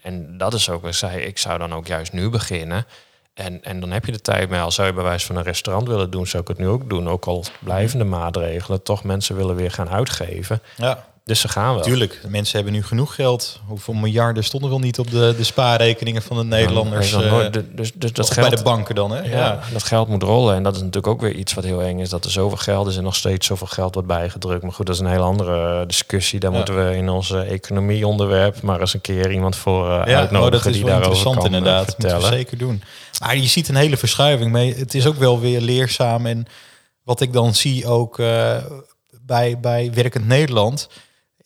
En 0.00 0.38
dat 0.38 0.54
is 0.54 0.70
ook 0.70 0.80
wat 0.80 0.90
ik 0.90 0.96
zei. 0.96 1.20
Ik 1.20 1.38
zou 1.38 1.58
dan 1.58 1.74
ook 1.74 1.86
juist 1.86 2.12
nu 2.12 2.30
beginnen. 2.30 2.86
En, 3.34 3.64
en 3.64 3.80
dan 3.80 3.90
heb 3.90 4.04
je 4.04 4.12
de 4.12 4.20
tijd 4.20 4.50
mee. 4.50 4.60
Als 4.60 4.74
zou 4.74 4.88
je 4.88 4.94
bij 4.94 5.04
wijze 5.04 5.26
van 5.26 5.36
een 5.36 5.42
restaurant 5.42 5.88
willen 5.88 6.10
doen, 6.10 6.26
zou 6.26 6.42
ik 6.42 6.48
het 6.48 6.58
nu 6.58 6.68
ook 6.68 6.88
doen. 6.88 7.08
Ook 7.08 7.26
al 7.26 7.44
blijvende 7.58 8.04
maatregelen, 8.04 8.82
toch 8.82 9.04
mensen 9.04 9.36
willen 9.36 9.56
weer 9.56 9.70
gaan 9.70 9.88
uitgeven. 9.88 10.62
Ja. 10.76 11.06
Dus 11.26 11.40
ze 11.40 11.48
gaan 11.48 11.74
wel. 11.74 11.82
Tuurlijk, 11.82 12.18
de 12.22 12.28
mensen 12.30 12.56
hebben 12.56 12.72
nu 12.74 12.82
genoeg 12.82 13.14
geld. 13.14 13.60
Hoeveel 13.66 13.94
miljarden 13.94 14.44
stonden 14.44 14.70
wel 14.70 14.78
niet 14.78 14.98
op 14.98 15.10
de, 15.10 15.34
de 15.36 15.44
spaarrekeningen 15.44 16.22
van 16.22 16.36
de 16.36 16.44
Nederlanders? 16.44 17.10
Ja, 17.10 17.20
eh, 17.22 17.30
nooit- 17.30 17.52
dus, 17.52 17.62
dus, 17.72 17.92
dus 17.94 18.12
dat 18.12 18.30
geld, 18.30 18.48
bij 18.48 18.56
de 18.56 18.62
banken 18.62 18.94
dan, 18.94 19.10
hè? 19.10 19.20
ja, 19.22 19.60
dat 19.72 19.82
geld 19.82 20.08
moet 20.08 20.22
rollen. 20.22 20.54
En 20.54 20.62
dat 20.62 20.72
is 20.74 20.78
natuurlijk 20.78 21.06
ook 21.06 21.20
weer 21.20 21.32
iets 21.34 21.54
wat 21.54 21.64
heel 21.64 21.82
eng 21.82 21.98
is. 21.98 22.08
Dat 22.08 22.24
er 22.24 22.30
zoveel 22.30 22.56
geld 22.56 22.86
is 22.88 22.96
en 22.96 23.02
nog 23.02 23.14
steeds 23.14 23.46
zoveel 23.46 23.66
geld 23.66 23.94
wordt 23.94 24.08
bijgedrukt. 24.08 24.62
Maar 24.62 24.72
goed, 24.72 24.86
dat 24.86 24.94
is 24.94 25.00
een 25.00 25.06
hele 25.06 25.22
andere 25.22 25.80
eh, 25.80 25.86
discussie. 25.86 26.40
Daar 26.40 26.50
Ja. 26.50 26.56
moeten 26.56 26.86
we 26.88 26.96
in 26.96 27.08
onze 27.08 27.38
economie-onderwerp 27.40 28.62
maar 28.62 28.80
eens 28.80 28.94
een 28.94 29.00
keer 29.00 29.32
iemand 29.32 29.56
voor 29.56 29.84
eh 29.84 29.90
Ja, 30.06 30.18
uitnodigen 30.18 30.40
oh, 30.44 30.50
dat 30.50 30.66
is 30.66 30.72
die 30.72 30.84
wel 30.84 30.92
daarover 31.00 31.16
interessant 31.16 31.36
kan, 31.36 31.54
inderdaad. 31.54 31.98
Moeten 31.98 32.18
we 32.20 32.26
zeker 32.36 32.58
doen. 32.58 32.82
Maar 33.20 33.36
je 33.36 33.46
ziet 33.46 33.68
een 33.68 33.76
hele 33.76 33.96
verschuiving 33.96 34.52
mee. 34.52 34.74
Het 34.74 34.94
is 34.94 35.06
ook 35.06 35.16
wel 35.16 35.40
weer 35.40 35.60
leerzaam. 35.60 36.26
En 36.26 36.46
wat 37.02 37.20
ik 37.20 37.32
dan 37.32 37.54
zie 37.54 37.86
ook 37.86 38.16
bij, 39.26 39.58
bij 39.60 39.90
Werkend 39.94 40.26
Nederland, 40.26 40.88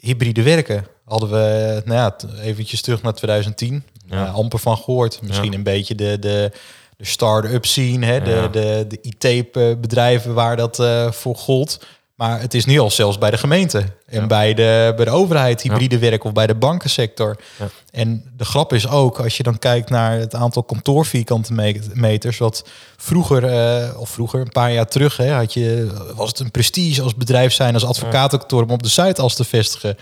hybride 0.01 0.43
werken. 0.43 0.87
Hadden 1.05 1.31
we, 1.31 1.83
nou 1.85 1.99
ja, 1.99 2.17
eventjes 2.43 2.81
terug 2.83 3.03
naar 3.03 3.15
2010, 3.15 3.85
Ja. 4.07 4.27
eh, 4.27 4.35
amper 4.35 4.59
van 4.59 4.77
gehoord. 4.77 5.23
Misschien 5.23 5.51
Ja. 5.53 5.57
een 5.59 5.63
beetje 5.63 5.95
de, 5.95 6.19
de, 6.19 6.51
de 6.97 7.05
start-up 7.05 7.67
scene, 7.67 8.07
hè, 8.07 8.21
de, 8.23 8.31
Ja. 8.31 8.49
de, 8.49 8.85
de 8.89 8.99
IT-bedrijven 9.03 10.35
waar 10.35 10.57
dat 10.57 10.79
eh, 10.79 11.11
voor 11.11 11.37
gold. 11.37 11.87
Maar 12.21 12.41
het 12.41 12.55
is 12.55 12.65
nu 12.65 12.79
al 12.79 12.91
zelfs 12.91 13.19
bij 13.19 13.31
de 13.31 13.39
gemeente 13.39 13.79
en 14.07 14.21
Ja. 14.21 14.27
bij, 14.27 14.55
de, 14.55 14.93
bij 14.97 15.05
de 15.05 15.11
overheid 15.11 15.63
hybride 15.63 15.99
werk 15.99 16.25
of 16.25 16.33
bij 16.33 16.47
de 16.47 16.55
bankensector. 16.55 17.37
Ja. 17.59 17.69
En 17.91 18.25
de 18.37 18.45
grap 18.45 18.73
is 18.73 18.89
ook, 18.89 19.19
als 19.21 19.37
je 19.37 19.43
dan 19.43 19.59
kijkt 19.59 19.91
naar 19.91 20.19
het 20.19 20.35
aantal 20.35 20.63
kantoorvierkante 20.63 21.53
me- 21.53 21.81
meters, 21.95 22.39
wat 22.39 22.65
vroeger, 22.97 23.45
eh, 23.45 24.01
of 24.01 24.09
vroeger, 24.11 24.41
een 24.41 24.49
paar 24.53 24.73
jaar 24.73 24.87
terug, 24.87 25.17
hè, 25.17 25.31
had 25.33 25.53
je, 25.55 25.91
was 26.15 26.29
het 26.29 26.39
een 26.39 26.51
prestige 26.51 27.03
als 27.03 27.15
bedrijf 27.15 27.53
zijn, 27.53 27.75
als 27.75 27.85
advocatenkantoor 27.87 28.63
om 28.63 28.71
op 28.71 28.83
de 28.83 28.89
Zuidas 28.89 29.35
te 29.35 29.45
vestigen. 29.45 29.97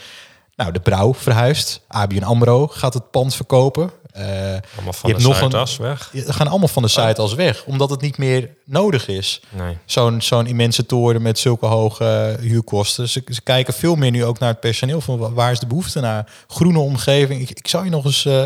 Nou, 0.58 0.72
de 0.72 0.80
Brouw 0.80 1.14
verhuist, 1.14 1.80
ABN 1.88 2.22
AMRO 2.22 2.66
gaat 2.66 2.94
het 2.94 3.10
pand 3.10 3.34
verkopen. 3.34 3.90
Allemaal 4.12 4.92
van 4.92 5.10
Je 5.10 5.16
de 5.16 5.22
hebt 5.22 5.22
nog 5.22 5.32
een- 5.32 5.50
Zuidas 5.50 5.76
weg. 5.76 6.08
die 6.12 6.32
gaan 6.32 6.48
allemaal 6.48 6.68
van 6.68 6.82
de 6.82 6.88
Zuidas 6.88 7.34
weg, 7.34 7.64
omdat 7.64 7.90
het 7.90 8.00
niet 8.00 8.18
meer 8.18 8.50
nodig 8.64 9.08
is 9.08 9.40
Nee. 9.50 9.76
zo'n 9.84 10.22
zo'n 10.22 10.46
immense 10.46 10.86
toren 10.86 11.22
met 11.22 11.38
zulke 11.38 11.66
hoge 11.66 12.36
huurkosten. 12.40 13.08
Ze, 13.08 13.22
ze 13.28 13.40
kijken 13.42 13.74
veel 13.74 13.94
meer 13.94 14.10
nu 14.10 14.24
ook 14.24 14.38
naar 14.38 14.48
het 14.48 14.60
personeel. 14.60 15.00
Van 15.00 15.18
wa- 15.18 15.30
waar 15.32 15.52
is 15.52 15.58
de 15.58 15.66
behoefte 15.66 16.00
naar? 16.00 16.32
Groene 16.48 16.78
omgeving. 16.78 17.40
Ik, 17.40 17.50
ik 17.50 17.68
zou 17.68 17.84
je 17.84 17.90
nog 17.90 18.04
eens 18.04 18.24
eh, 18.24 18.40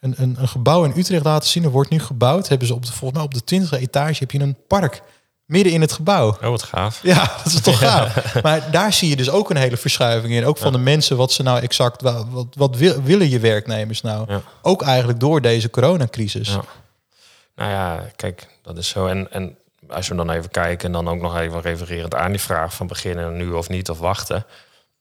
een, 0.00 0.14
een, 0.16 0.36
een 0.38 0.48
gebouw 0.48 0.84
in 0.84 0.92
Utrecht 0.96 1.24
laten 1.24 1.48
zien. 1.48 1.64
Er 1.64 1.70
wordt 1.70 1.90
nu 1.90 1.98
gebouwd. 2.00 2.48
Hebben 2.48 2.66
ze 2.66 2.74
op 2.74 2.86
de, 2.86 2.92
volgens 2.92 3.12
mij 3.12 3.22
op 3.22 3.34
de 3.34 3.44
20e 3.44 3.78
etage 3.80 4.16
heb 4.18 4.30
je 4.30 4.40
een 4.40 4.56
park 4.68 5.02
midden 5.46 5.72
in 5.72 5.80
het 5.80 5.92
gebouw. 5.92 6.28
Oh, 6.28 6.40
wat 6.48 6.62
gaaf. 6.62 7.00
Ja, 7.12 7.32
dat 7.44 7.52
is 7.52 7.60
toch 7.60 7.78
gaaf. 7.78 8.42
Maar 8.42 8.70
daar 8.70 8.92
zie 8.92 9.08
je 9.08 9.16
dus 9.16 9.30
ook 9.30 9.50
een 9.50 9.56
hele 9.56 9.76
verschuiving 9.76 10.32
in. 10.34 10.44
Ook 10.44 10.58
van 10.58 10.72
de 10.72 10.78
mensen, 10.78 11.16
wat 11.16 11.32
ze 11.32 11.42
nou 11.42 11.60
exact, 11.60 12.02
wa- 12.02 12.26
wat, 12.28 12.46
wat 12.56 12.76
wil- 12.76 13.02
willen 13.02 13.28
je 13.30 13.38
werknemers 13.38 14.00
nou? 14.00 14.32
Ja. 14.32 14.40
Ook 14.62 14.82
eigenlijk 14.82 15.20
door 15.20 15.40
deze 15.40 15.70
coronacrisis. 15.70 16.48
Ja. 16.48 16.60
Nou 17.56 17.70
ja, 17.70 18.04
kijk, 18.16 18.46
dat 18.62 18.76
is 18.78 18.88
zo. 18.88 19.06
En, 19.06 19.32
en 19.32 19.56
als 19.88 20.08
we 20.08 20.14
dan 20.14 20.30
even 20.30 20.50
kijken 20.50 20.86
en 20.86 20.92
dan 20.92 21.08
ook 21.08 21.20
nog 21.20 21.36
even 21.38 21.60
refererend 21.60 22.14
aan 22.14 22.30
die 22.30 22.40
vraag 22.40 22.74
van 22.74 22.86
beginnen 22.86 23.36
nu 23.36 23.50
of 23.50 23.68
niet 23.68 23.90
of 23.90 23.98
wachten. 23.98 24.46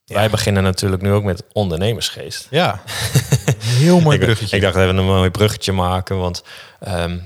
Wij 0.05 0.29
beginnen 0.29 0.63
natuurlijk 0.63 1.01
nu 1.01 1.11
ook 1.11 1.23
met 1.23 1.43
ondernemersgeest. 1.53 2.47
Ja, 2.49 2.81
heel 3.63 3.99
mooi 3.99 4.17
ik, 4.17 4.23
bruggetje. 4.23 4.55
ik 4.55 4.61
dacht 4.61 4.75
even 4.75 4.97
een 4.97 5.05
mooi 5.05 5.29
bruggetje 5.29 5.71
maken, 5.71 6.17
want 6.17 6.43
ehm, 6.79 7.17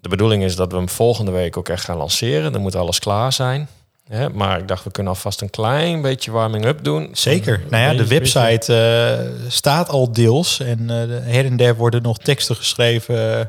de 0.00 0.08
bedoeling 0.08 0.42
is 0.42 0.56
dat 0.56 0.70
we 0.70 0.76
hem 0.76 0.88
volgende 0.88 1.30
week 1.30 1.56
ook 1.56 1.68
echt 1.68 1.84
gaan 1.84 1.96
lanceren. 1.96 2.52
Dan 2.52 2.60
moet 2.60 2.76
alles 2.76 2.98
klaar 2.98 3.32
zijn. 3.32 3.68
Hè? 4.08 4.28
Maar 4.28 4.58
ik 4.58 4.68
dacht, 4.68 4.84
we 4.84 4.90
kunnen 4.90 5.12
alvast 5.12 5.40
een 5.40 5.50
klein 5.50 6.02
beetje 6.02 6.30
warming-up 6.30 6.84
doen. 6.84 7.08
Zeker. 7.12 7.62
Nou 7.70 7.82
ja, 7.82 7.94
de 8.02 8.06
website 8.06 8.74
eh, 8.74 9.50
staat 9.50 9.88
al 9.88 10.12
deels. 10.12 10.60
En 10.60 10.90
eh, 10.90 10.96
her 11.32 11.44
en 11.44 11.56
der 11.56 11.76
worden 11.76 12.02
nog 12.02 12.18
teksten 12.18 12.56
geschreven 12.56 13.40
eh, 13.40 13.46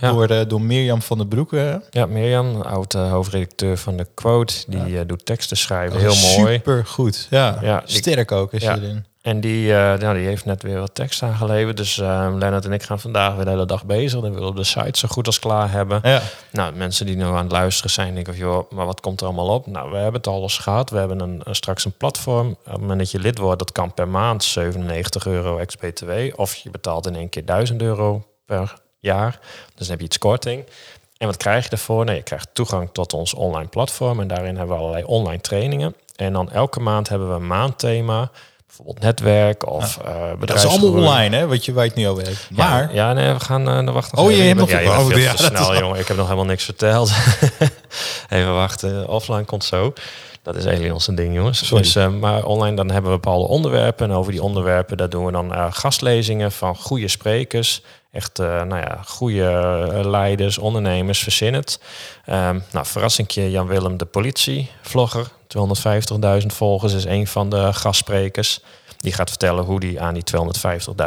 Ja. 0.00 0.12
door, 0.12 0.48
door 0.48 0.60
Mirjam 0.60 1.02
van 1.02 1.18
der 1.18 1.26
Broek. 1.26 1.50
Ja, 1.90 2.06
Mirjam, 2.06 2.60
oud 2.60 2.92
hoofdredacteur 2.92 3.76
van 3.76 3.96
de 3.96 4.06
Quote, 4.14 4.54
die 4.66 5.06
doet 5.06 5.26
teksten 5.26 5.56
schrijven. 5.56 5.98
Heel 6.00 6.36
mooi. 6.36 6.54
Super 6.54 6.86
goed. 6.86 7.26
Ja, 7.30 7.82
sterk 7.84 8.32
ook 8.32 8.52
is 8.52 8.62
je 8.62 8.70
erin. 8.70 9.04
En 9.22 9.40
die, 9.40 9.74
eh, 9.74 9.98
nou, 9.98 10.16
die 10.16 10.26
heeft 10.26 10.44
net 10.44 10.62
weer 10.62 10.78
wat 10.78 10.94
tekst 10.94 11.22
aangeleverd. 11.22 11.76
Dus 11.76 11.98
eh 11.98 12.06
Lennart 12.38 12.64
en 12.64 12.72
ik 12.72 12.82
gaan 12.82 13.00
vandaag 13.00 13.34
weer 13.34 13.44
de 13.44 13.50
hele 13.50 13.66
dag 13.66 13.84
bezig. 13.84 14.20
Dan 14.20 14.32
willen 14.34 14.48
we 14.48 14.54
de 14.54 14.64
site 14.64 14.98
zo 14.98 15.08
goed 15.08 15.26
als 15.26 15.38
klaar 15.38 15.70
hebben. 15.70 16.00
Ja. 16.02 16.20
Nou, 16.52 16.74
mensen 16.74 17.06
die 17.06 17.16
nu 17.16 17.24
aan 17.24 17.36
het 17.36 17.52
luisteren 17.52 17.90
zijn, 17.90 18.14
denken 18.14 18.34
van, 18.34 18.42
joh, 18.42 18.70
maar 18.70 18.86
wat 18.86 19.00
komt 19.00 19.20
er 19.20 19.26
allemaal 19.26 19.48
op? 19.48 19.66
Nou, 19.66 19.90
we 19.90 19.96
hebben 19.96 20.14
het 20.14 20.26
alles 20.26 20.58
gehad. 20.58 20.90
We 20.90 20.98
hebben 20.98 21.20
een, 21.20 21.40
een- 21.44 21.54
straks 21.54 21.84
een 21.84 21.96
platform. 21.96 22.48
Op 22.50 22.58
het 22.72 22.80
moment 22.80 22.98
dat 22.98 23.10
je 23.10 23.18
lid 23.18 23.38
wordt, 23.38 23.58
dat 23.58 23.72
kan 23.72 23.94
per 23.94 24.08
maand 24.08 24.44
97 24.44 25.26
euro 25.26 25.58
ex-BTW. 25.58 26.10
Of 26.36 26.54
je 26.54 26.70
betaalt 26.70 27.06
in 27.06 27.16
één 27.16 27.28
keer 27.28 27.44
1000 27.44 27.82
euro 27.82 28.26
per 28.46 28.74
jaar. 28.98 29.38
Dus 29.74 29.78
dan 29.78 29.86
heb 29.88 29.98
je 29.98 30.04
iets 30.04 30.18
korting. 30.18 30.64
En 31.16 31.26
wat 31.26 31.36
krijg 31.36 31.64
je 31.64 31.70
ervoor? 31.70 32.04
Nee, 32.04 32.16
je 32.16 32.22
krijgt 32.22 32.48
toegang 32.52 32.88
tot 32.92 33.12
ons 33.12 33.34
online 33.34 33.68
platform. 33.68 34.20
En 34.20 34.26
daarin 34.28 34.56
hebben 34.56 34.76
we 34.76 34.82
allerlei 34.82 35.04
online 35.04 35.40
trainingen. 35.40 35.94
En 36.16 36.32
dan 36.32 36.50
elke 36.50 36.80
maand 36.80 37.08
hebben 37.08 37.28
we 37.28 37.34
een 37.34 37.46
maandthema. 37.46 38.30
Bijvoorbeeld 38.76 39.04
netwerk 39.04 39.66
of 39.66 39.98
eh 40.04 40.30
Dat 40.40 40.56
is 40.56 40.66
allemaal 40.66 40.90
online, 40.90 41.36
hè, 41.36 41.46
wat 41.46 41.64
je, 41.64 41.72
waar 41.72 41.84
je 41.84 41.90
het 41.90 41.98
nu 41.98 42.08
over 42.08 42.24
hebt. 42.24 42.46
Ja, 42.50 42.68
Maar, 42.68 42.94
Ja, 42.94 43.12
nee, 43.12 43.32
we 43.32 43.40
gaan 43.40 43.86
uh, 43.88 43.92
wachten. 43.94 44.18
Oh, 44.18 44.30
je 44.30 44.36
hebt 44.42 44.58
nog- 44.58 44.70
ja, 44.70 44.78
oh, 45.00 45.10
ja, 45.10 45.34
te 45.34 45.42
dat 45.42 45.56
snel, 45.56 45.78
jongen. 45.78 45.98
Ik 45.98 46.08
heb 46.08 46.16
nog 46.16 46.26
helemaal 46.26 46.46
niks 46.46 46.64
verteld. 46.64 47.10
even 48.28 48.54
wachten. 48.54 49.08
Offline 49.08 49.44
komt 49.44 49.64
zo. 49.64 49.92
Dat 50.42 50.56
is 50.56 50.64
eigenlijk 50.64 50.94
ons 50.94 51.06
ding, 51.06 51.34
jongens. 51.34 51.66
Sorry. 51.66 51.82
Dus, 51.82 51.96
eh, 51.96 52.08
maar 52.08 52.44
online 52.44 52.76
dan 52.76 52.90
hebben 52.90 53.10
we 53.10 53.16
bepaalde 53.16 53.46
onderwerpen. 53.48 54.10
En 54.10 54.16
over 54.16 54.32
die 54.32 54.42
onderwerpen, 54.42 54.96
daar 54.96 55.08
doen 55.10 55.24
we 55.24 55.32
dan 55.32 55.72
gastlezingen 55.74 56.52
van 56.52 56.76
goede 56.76 57.08
sprekers. 57.08 57.82
Echt, 58.12 58.38
nou 58.38 58.76
ja, 58.76 59.00
goede 59.06 60.00
leiders, 60.04 60.58
ondernemers, 60.58 61.18
verzin 61.18 61.54
het. 61.54 61.80
Ehm, 62.24 62.58
nou, 62.72 62.86
verrassingje, 62.86 63.50
Jan-Willem 63.50 63.96
de 63.96 64.04
politie-vlogger. 64.04 65.26
250.000 66.40 66.46
volgers 66.46 66.92
is 66.92 67.04
een 67.04 67.26
van 67.26 67.50
de 67.50 67.72
gastsprekers. 67.72 68.60
Die 68.96 69.12
gaat 69.12 69.28
vertellen 69.28 69.64
hoe 69.64 69.80
die 69.80 70.00
aan 70.00 70.14
die 70.14 70.24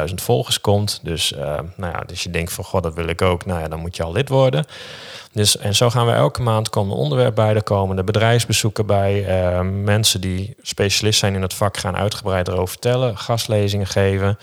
250.000 0.09 0.13
volgers 0.15 0.61
komt. 0.61 0.99
Dus, 1.03 1.33
eh, 1.33 1.59
nou 1.75 1.93
ja, 1.93 2.03
dus 2.05 2.23
je 2.23 2.29
denkt 2.29 2.53
van, 2.53 2.63
god, 2.63 2.83
dat 2.83 2.93
wil 2.93 3.07
ik 3.07 3.21
ook. 3.21 3.45
Nou 3.45 3.59
ja, 3.59 3.67
dan 3.67 3.79
moet 3.79 3.95
je 3.95 4.03
al 4.03 4.11
lid 4.11 4.29
worden. 4.29 4.65
Dus, 5.31 5.57
en 5.57 5.75
zo 5.75 5.89
gaan 5.89 6.05
we 6.05 6.11
elke 6.11 6.41
maand 6.41 6.69
komen 6.69 6.95
onderwerp 6.95 7.35
bij. 7.35 7.55
Er 7.55 7.63
komen 7.63 7.95
de 7.95 8.03
bedrijfsbezoeken 8.03 8.85
bij. 8.85 9.25
eh, 9.25 9.61
mensen 9.61 10.21
die 10.21 10.55
specialist 10.61 11.19
zijn 11.19 11.35
in 11.35 11.41
het 11.41 11.53
vak 11.53 11.77
gaan 11.77 11.95
uitgebreid 11.95 12.47
erover 12.47 12.67
vertellen. 12.67 13.17
Gastlezingen 13.17 13.87
geven. 13.87 14.37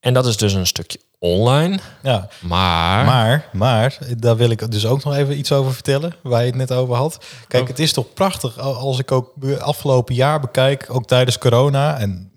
En 0.00 0.14
dat 0.14 0.26
is 0.26 0.36
dus 0.36 0.52
een 0.52 0.66
stukje 0.66 0.98
online. 1.22 1.78
ja, 2.02 2.28
Maar, 2.40 3.04
maar, 3.04 3.48
maar, 3.52 3.98
daar 4.18 4.36
wil 4.36 4.50
ik 4.50 4.70
dus 4.70 4.86
ook 4.86 5.04
nog 5.04 5.14
even 5.16 5.38
iets 5.38 5.52
over 5.52 5.72
vertellen, 5.74 6.14
waar 6.22 6.40
je 6.40 6.46
het 6.46 6.56
net 6.56 6.72
over 6.72 6.94
had. 6.94 7.24
Kijk, 7.48 7.62
Oh. 7.62 7.68
het 7.68 7.78
is 7.78 7.92
toch 7.92 8.12
prachtig 8.14 8.58
al- 8.58 8.74
als 8.74 8.98
ik 8.98 9.12
ook 9.12 9.32
afgelopen 9.58 10.14
jaar 10.14 10.40
bekijk, 10.40 10.86
ook 10.88 11.06
tijdens 11.06 11.38
corona 11.38 11.98
en 11.98 12.30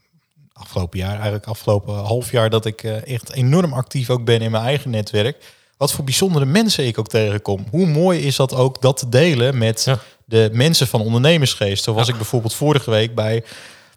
afgelopen 0.53 0.99
jaar, 0.99 1.13
eigenlijk 1.13 1.45
afgelopen 1.45 1.93
half 1.95 2.31
jaar, 2.31 2.49
dat 2.49 2.65
ik 2.65 2.83
eh, 2.83 3.07
echt 3.13 3.31
enorm 3.33 3.73
actief 3.73 4.09
ook 4.09 4.25
ben 4.25 4.41
in 4.41 4.51
mijn 4.51 4.63
eigen 4.63 4.89
netwerk. 4.89 5.53
Wat 5.77 5.91
voor 5.91 6.03
bijzondere 6.03 6.45
mensen 6.45 6.85
ik 6.87 6.99
ook 6.99 7.07
tegenkom. 7.07 7.65
Hoe 7.71 7.85
mooi 7.87 8.19
is 8.19 8.35
dat 8.35 8.53
ook 8.53 8.81
dat 8.81 8.97
te 8.97 9.09
delen 9.09 9.57
met 9.57 9.83
Ja. 9.85 9.99
de 10.25 10.49
mensen 10.53 10.87
van 10.87 11.01
ondernemersgeest. 11.01 11.83
Zo 11.83 11.93
was 11.93 12.05
Ja. 12.05 12.11
ik 12.11 12.17
bijvoorbeeld 12.17 12.53
vorige 12.55 12.89
week 12.89 13.15
bij 13.15 13.43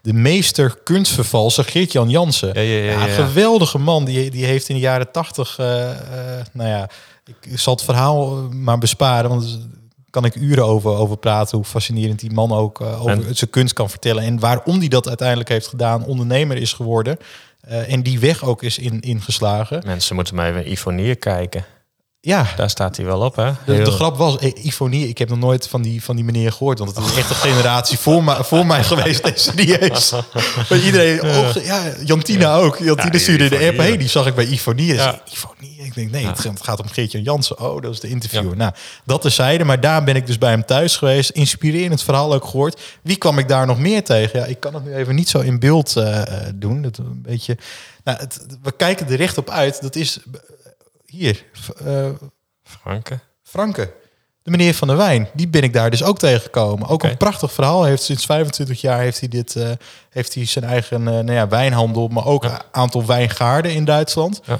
de 0.01 0.13
meester 0.13 0.77
kunstvervalser 0.83 1.63
Geert-Jan 1.63 2.09
Jansen. 2.09 2.53
Ja, 2.53 2.61
ja, 2.61 2.91
ja, 2.91 3.05
ja. 3.05 3.13
geweldige 3.13 3.77
man. 3.77 4.05
Die, 4.05 4.31
die 4.31 4.45
heeft 4.45 4.69
in 4.69 4.75
de 4.75 4.81
jaren 4.81 5.11
tachtig, 5.11 5.55
eh, 5.59 5.91
eh, 5.91 6.45
nou 6.53 6.69
ja, 6.69 6.89
ik 7.25 7.59
zal 7.59 7.73
het 7.73 7.83
verhaal 7.83 8.37
eh, 8.37 8.49
maar 8.49 8.77
besparen, 8.77 9.29
want 9.29 9.51
daar 9.51 9.59
kan 10.09 10.25
ik 10.25 10.35
uren 10.35 10.65
over, 10.65 10.91
over 10.91 11.17
praten. 11.17 11.57
Hoe 11.57 11.65
fascinerend 11.65 12.19
die 12.19 12.31
man 12.31 12.51
ook 12.51 12.81
over 12.81 13.11
En- 13.11 13.35
zijn 13.35 13.49
kunst 13.49 13.73
kan 13.73 13.89
vertellen. 13.89 14.23
En 14.23 14.39
waarom 14.39 14.79
die 14.79 14.89
dat 14.89 15.07
uiteindelijk 15.07 15.49
heeft 15.49 15.67
gedaan, 15.67 16.05
ondernemer 16.05 16.57
is 16.57 16.73
geworden. 16.73 17.17
en 17.67 18.03
die 18.03 18.19
weg 18.19 18.43
ook 18.43 18.63
is 18.63 18.77
in, 18.77 18.99
ingeslagen. 18.99 19.81
mensen 19.85 20.15
moeten 20.15 20.35
maar 20.35 20.49
even 20.49 20.71
Ivonier 20.71 21.15
kijken. 21.15 21.65
Ja, 22.21 22.47
Daar 22.55 22.69
staat 22.69 22.97
hij 22.97 23.05
wel 23.05 23.19
op, 23.19 23.35
hè? 23.35 23.51
de, 23.65 23.91
grap 23.91 24.17
was, 24.17 24.37
eh, 24.37 24.65
Ifonie, 24.65 25.07
ik 25.07 25.17
heb 25.17 25.29
nog 25.29 25.39
nooit 25.39 25.67
van 25.67 25.81
die, 25.81 26.03
van 26.03 26.15
die 26.15 26.25
meneer 26.25 26.51
gehoord. 26.51 26.79
Want 26.79 26.95
het 26.95 27.05
is 27.05 27.15
echt 27.15 27.29
een 27.29 27.35
generatie 27.35 27.97
voor, 28.07 28.23
mij 28.23 28.43
voor 28.43 28.65
mij 28.65 28.83
geweest. 28.83 29.23
Nee, 29.23 29.33
serieus. 29.35 30.11
Maar 30.69 30.79
iedereen, 30.79 31.19
ja, 31.63 31.83
Jantina 32.03 32.55
ook. 32.55 32.77
Jantina 32.77 33.09
die 33.09 33.19
stuurde 33.19 33.49
de 33.49 33.67
app. 33.67 33.77
Hey, 33.77 33.97
die 33.97 34.07
zag 34.07 34.27
ik 34.27 34.35
bij 34.35 34.45
Ifonie. 34.45 34.93
Ja. 34.93 35.03
Ja. 35.03 35.21
Ifonie. 35.31 35.77
Ik 35.77 35.93
denk, 35.95 36.11
nee, 36.11 36.27
het 36.27 36.61
gaat 36.61 36.79
om 36.79 36.87
Geert-Jan 36.87 37.23
Jansen. 37.23 37.59
Oh, 37.59 37.81
dat 37.81 37.91
is 37.91 37.99
de 37.99 38.07
interviewer. 38.07 38.57
Nou, 38.57 38.73
dat 39.05 39.21
terzijde. 39.21 39.63
Maar 39.63 39.79
daar 39.79 40.03
ben 40.03 40.15
ik 40.15 40.27
dus 40.27 40.37
bij 40.37 40.49
hem 40.49 40.65
thuis 40.65 40.97
geweest. 40.97 41.29
Inspirerend 41.29 42.03
verhaal 42.03 42.33
ook 42.33 42.45
gehoord. 42.45 42.81
Wie 43.01 43.17
kwam 43.17 43.37
ik 43.39 43.47
daar 43.47 43.65
nog 43.65 43.79
meer 43.79 44.03
tegen? 44.03 44.39
Ja, 44.39 44.45
ik 44.45 44.59
kan 44.59 44.73
het 44.73 44.85
nu 44.85 44.93
even 44.93 45.15
niet 45.15 45.29
zo 45.29 45.39
in 45.39 45.59
beeld 45.59 45.95
eh, 45.95 46.21
eh, 46.21 46.53
doen. 46.55 46.81
Dat 46.81 46.97
een 46.97 47.21
beetje... 47.21 47.57
Nou, 48.03 48.19
het, 48.19 48.45
we 48.61 48.71
kijken 48.71 49.07
er 49.09 49.15
recht 49.15 49.37
op 49.37 49.49
uit. 49.49 49.81
Dat 49.81 49.95
is... 49.95 50.19
Hier, 51.09 51.45
eh, 51.85 52.09
Franke. 52.63 53.19
Franke. 53.43 53.93
De 54.43 54.51
meneer 54.51 54.73
van 54.73 54.87
de 54.87 54.95
wijn, 54.95 55.29
die 55.33 55.47
ben 55.47 55.63
ik 55.63 55.73
daar 55.73 55.89
dus 55.89 56.03
ook 56.03 56.19
tegengekomen. 56.19 56.87
Ook 56.87 57.03
een 57.03 57.17
prachtig 57.17 57.51
verhaal. 57.51 57.83
Heeft 57.83 58.03
sinds 58.03 58.25
25 58.25 58.81
jaar 58.81 58.99
heeft 58.99 59.19
hij 59.19 59.29
dit, 59.29 59.55
eh, 59.55 59.69
heeft 60.09 60.33
hij 60.33 60.45
zijn 60.45 60.65
eigen 60.65 61.07
eh, 61.07 61.13
nou 61.13 61.31
ja, 61.31 61.47
wijnhandel, 61.47 62.07
maar 62.07 62.25
ook 62.25 62.43
een 62.43 62.59
aantal 62.71 63.05
wijngaarden 63.05 63.73
in 63.73 63.85
Duitsland. 63.85 64.41
Ja. 64.45 64.59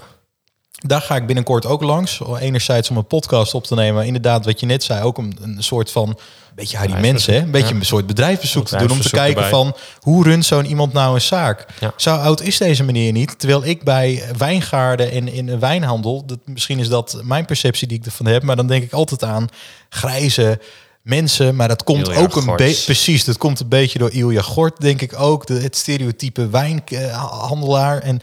Daar 0.80 1.02
ga 1.02 1.16
ik 1.16 1.26
binnenkort 1.26 1.66
ook 1.66 1.84
langs. 1.84 2.22
Enerzijds 2.40 2.90
om 2.90 2.98
een 2.98 3.08
podcast 3.08 3.54
op 3.54 3.64
te 3.64 3.76
nemen. 3.76 4.06
Inderdaad, 4.06 4.46
wat 4.46 4.60
je 4.60 4.66
net 4.66 4.84
zei, 4.84 5.04
ook 5.04 5.18
een, 5.18 5.38
een 5.42 5.64
soort 5.64 5.92
van... 5.92 6.20
Beetje 6.56 6.78
Harry 6.78 7.00
mensen, 7.00 7.34
hè? 7.34 7.40
Een 7.40 7.52
beetje 7.52 7.76
een 7.76 7.86
soort 7.86 8.08
bedrijfsbezoek 8.08 8.68
te 8.68 8.78
doen. 8.78 8.92
Om 8.92 9.02
te 9.02 9.10
kijken 9.10 9.36
erbij. 9.36 9.50
van 9.50 9.76
hoe 10.00 10.24
runt 10.24 10.46
zo'n 10.46 10.66
iemand 10.66 10.94
nou 10.94 11.14
een 11.14 11.22
zaak. 11.22 11.66
Ja. 11.80 11.94
Zo 11.96 12.16
oud 12.16 12.42
is 12.42 12.58
deze 12.58 12.84
meneer 12.84 13.12
niet. 13.12 13.40
Terwijl 13.40 13.66
ik 13.66 13.84
bij 13.84 14.24
wijngaarden 14.38 15.12
en 15.12 15.28
in 15.28 15.50
een 15.50 15.60
wijnhandel... 15.60 16.26
Dat, 16.26 16.38
misschien 16.46 16.80
is 16.80 16.90
dat 16.90 17.22
mijn 17.24 17.46
perceptie 17.46 17.88
die 17.88 17.98
ik 17.98 18.06
ervan 18.06 18.26
heb. 18.26 18.44
Maar 18.44 18.56
dan 18.56 18.68
denk 18.68 18.84
ik 18.84 18.94
altijd 18.94 19.24
aan 19.24 19.48
grijze 19.90 20.60
mensen. 21.02 21.56
Maar 21.56 21.68
dat 21.68 21.84
komt 21.84 22.08
Ilja 22.08 22.20
ook 22.20 22.36
een 22.36 22.56
beetje... 22.56 22.86
Precies, 22.86 23.24
dat 23.24 23.38
komt 23.38 23.60
een 23.60 23.70
beetje 23.70 24.00
door 24.00 24.12
Ilja 24.12 24.42
Gort, 24.42 24.82
denk 24.82 25.02
ik 25.02 25.20
ook. 25.20 25.48
De, 25.48 25.54
het 25.54 25.76
stereotype 25.76 26.50
wijnhandelaar. 26.50 28.00
En 28.00 28.22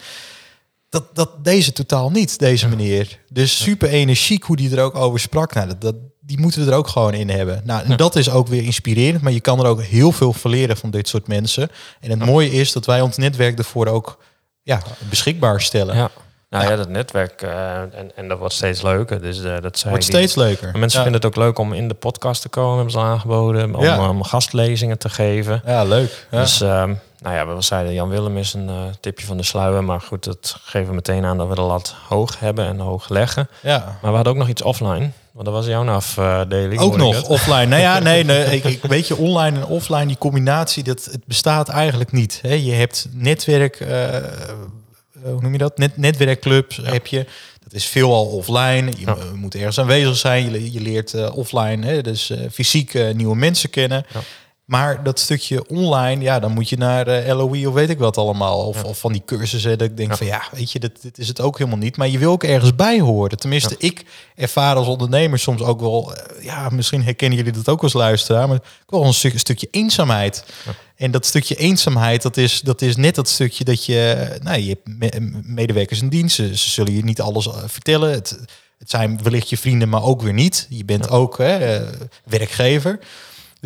dat, 0.89 1.05
dat 1.15 1.45
deze 1.45 1.73
totaal 1.73 2.11
niet, 2.11 2.39
deze 2.39 2.69
meneer. 2.69 3.19
Dus 3.29 3.63
super 3.63 3.89
energiek 3.89 4.45
hoe 4.45 4.57
die 4.57 4.77
er 4.77 4.83
ook 4.83 4.95
over 4.97 5.21
sprak. 5.21 5.55
Nou, 5.55 5.67
dat, 5.69 5.81
dat, 5.81 5.95
die 6.21 6.39
moeten 6.41 6.65
we 6.65 6.71
er 6.71 6.77
ook 6.77 6.89
gewoon 6.89 7.15
in 7.15 7.29
hebben. 7.31 7.61
Nou, 7.65 7.85
en 7.85 7.97
dat 7.97 8.17
is 8.17 8.31
ook 8.31 8.49
weer 8.49 8.63
inspirerend, 8.65 9.23
maar 9.23 9.33
je 9.33 9.41
kan 9.41 9.59
er 9.61 9.67
ook 9.67 9.83
heel 9.83 10.13
veel 10.13 10.33
van 10.33 10.51
leren 10.51 10.77
van 10.77 10.91
dit 10.91 11.09
soort 11.09 11.29
mensen. 11.29 11.71
En 12.01 12.11
het 12.11 12.25
mooie 12.25 12.51
is 12.51 12.73
dat 12.73 12.87
wij 12.87 13.01
ons 13.01 13.17
netwerk 13.17 13.59
ervoor 13.59 13.87
ook 13.87 14.19
ja, 14.63 14.83
beschikbaar 15.09 15.61
stellen. 15.61 15.97
Ja. 15.97 16.11
Nou 16.51 16.71
ja, 16.71 16.77
dat 16.77 16.89
netwerk. 16.89 17.43
eh, 17.43 17.79
en, 17.81 18.17
en 18.17 18.29
dat 18.29 18.39
wordt 18.39 18.55
steeds 18.55 18.83
leuker. 18.83 19.21
Dus 19.23 19.43
eh, 19.43 19.61
dat 19.61 19.79
zei 19.79 19.91
Wordt 19.95 20.07
die- 20.11 20.17
steeds 20.17 20.35
leuker. 20.35 20.71
Maar 20.71 20.79
Mensen 20.81 20.99
ja. 20.99 21.05
vinden 21.05 21.23
het 21.23 21.31
ook 21.31 21.45
leuk 21.45 21.59
om 21.59 21.73
in 21.73 21.89
de 21.89 21.95
podcast 21.95 22.43
te 22.43 22.49
komen, 22.49 22.75
hebben 22.75 22.93
ze 22.93 22.99
aangeboden. 22.99 23.75
Om, 23.75 23.83
Ja. 23.85 24.09
om 24.09 24.23
gastlezingen 24.23 24.99
te 24.99 25.09
geven. 25.09 25.63
Ja, 25.67 25.85
leuk. 25.85 26.27
Dus 26.31 26.61
ehm, 26.61 26.95
nou 27.19 27.35
ja, 27.35 27.47
we 27.55 27.63
zeiden 27.63 27.95
Jan 27.95 28.09
Willem 28.09 28.37
is 28.39 28.53
een 28.55 28.69
eh, 28.69 28.75
tipje 29.01 29.27
van 29.27 29.37
de 29.37 29.43
sluier. 29.43 29.85
Maar 29.85 30.01
goed, 30.01 30.25
dat 30.25 30.57
geven 30.63 30.89
we 30.89 30.95
meteen 30.95 31.25
aan 31.25 31.39
dat 31.39 31.49
we 31.49 31.55
de 31.55 31.61
lat 31.61 31.95
hoog 32.09 32.39
hebben 32.41 32.67
en 32.67 32.79
hoog 32.79 33.09
leggen. 33.09 33.49
ja. 33.63 33.99
Maar 34.03 34.11
we 34.11 34.17
hadden 34.17 34.33
ook 34.33 34.39
nog 34.39 34.49
iets 34.49 34.63
offline. 34.63 35.11
Want 35.33 35.49
dat 35.49 35.55
was 35.57 35.67
jouw 35.67 35.89
afdeling. 35.89 36.81
Ook 36.81 36.97
hoorde 36.99 37.05
ik 37.07 37.13
nog 37.13 37.29
offline. 37.29 37.67
Nou 37.67 37.81
ja, 37.83 37.99
nee, 38.11 38.25
nee 38.25 38.45
ik, 38.45 38.65
ik 38.65 38.83
weet 38.83 39.07
je, 39.09 39.17
online 39.17 39.57
en 39.59 39.67
offline, 39.67 40.07
die 40.07 40.19
combinatie, 40.19 40.83
dat 40.83 41.05
het 41.05 41.25
bestaat 41.27 41.69
eigenlijk 41.69 42.13
niet. 42.13 42.39
Hè? 42.43 42.53
Je 42.55 42.73
hebt 42.73 43.07
netwerk, 43.11 43.81
eh, 43.81 44.17
eh, 44.17 44.23
hoe 45.23 45.41
noem 45.41 45.53
je 45.53 45.59
dat? 45.59 45.79
Net, 45.79 45.97
netwerkclubs 45.97 46.81
heb 46.83 47.07
je. 47.07 47.27
Dat 47.63 47.73
is 47.73 47.87
veelal 47.87 48.27
offline. 48.27 48.91
Je 48.91 49.07
Ja. 49.07 49.17
eh, 49.17 49.33
moet 49.35 49.55
ergens 49.55 49.79
aanwezig 49.81 50.17
zijn. 50.17 50.51
Je, 50.51 50.73
je 50.73 50.81
leert 50.81 51.15
eh, 51.15 51.37
offline, 51.37 51.87
hè? 51.87 52.01
dus 52.03 52.31
eh, 52.31 52.39
fysiek 52.53 52.95
eh, 52.95 53.15
nieuwe 53.15 53.37
mensen 53.37 53.71
kennen. 53.71 54.07
Ja. 54.15 54.21
Maar 54.67 55.03
dat 55.03 55.19
stukje 55.19 55.69
online, 55.69 56.23
ja, 56.23 56.39
dan 56.41 56.53
moet 56.53 56.69
je 56.69 56.77
naar 56.77 57.07
eh, 57.07 57.37
LOE 57.37 57.69
of 57.69 57.75
weet 57.75 57.91
ik 57.91 57.99
wat 57.99 58.17
allemaal. 58.17 58.67
Of, 58.67 58.85
of 58.85 58.99
van 58.99 59.13
die 59.13 59.23
cursussen. 59.27 59.79
Dat 59.79 59.89
ik 59.89 59.97
denk 59.97 60.11
Ja. 60.11 60.17
van 60.17 60.27
ja, 60.27 60.43
weet 60.53 60.73
je, 60.73 60.79
dit, 60.79 61.03
dit 61.03 61.19
is 61.19 61.29
het 61.29 61.41
ook 61.41 61.59
helemaal 61.59 61.79
niet. 61.79 61.97
Maar 61.97 62.09
je 62.09 62.19
wil 62.19 62.31
ook 62.33 62.45
ergens 62.45 62.75
bij 62.75 63.01
horen. 63.01 63.39
Tenminste, 63.39 63.75
ik 63.79 64.05
ervaar 64.35 64.77
als 64.77 64.87
ondernemer 64.87 65.39
soms 65.39 65.61
ook 65.63 65.81
wel, 65.81 66.15
eh, 66.15 66.45
ja, 66.45 66.69
misschien 66.69 67.03
herkennen 67.05 67.39
jullie 67.39 67.53
dat 67.53 67.69
ook 67.69 67.83
als 67.83 67.93
luisteraar, 67.93 68.49
maar 68.49 68.57
ook 68.57 68.91
wel 68.91 69.05
een 69.05 69.15
stuk, 69.15 69.39
stukje 69.39 69.69
eenzaamheid. 69.71 70.45
En 70.97 71.11
dat 71.11 71.27
stukje 71.27 71.55
eenzaamheid, 71.57 72.23
dat 72.23 72.37
is, 72.37 72.61
dat 72.61 72.83
is 72.83 72.97
net 72.97 73.15
dat 73.15 73.29
stukje 73.29 73.65
dat 73.65 73.85
je, 73.85 74.29
nou, 74.43 74.59
je 74.61 74.69
hebt 74.69 74.99
me- 75.21 75.41
medewerkers 75.43 76.01
in 76.03 76.09
dienst. 76.09 76.35
Ze, 76.37 76.57
ze 76.57 76.71
zullen 76.71 76.93
je 76.93 77.05
niet 77.05 77.21
alles 77.21 77.47
eh, 77.47 77.55
vertellen. 77.67 78.11
Het, 78.11 78.39
het 78.79 78.91
zijn 78.91 79.23
wellicht 79.23 79.49
je 79.51 79.57
vrienden, 79.59 79.89
maar 79.89 80.03
ook 80.03 80.23
weer 80.23 80.33
niet. 80.33 80.67
Je 80.69 80.85
bent 80.85 81.09
ook 81.11 81.39
hè, 81.39 81.85
werkgever. 82.25 82.99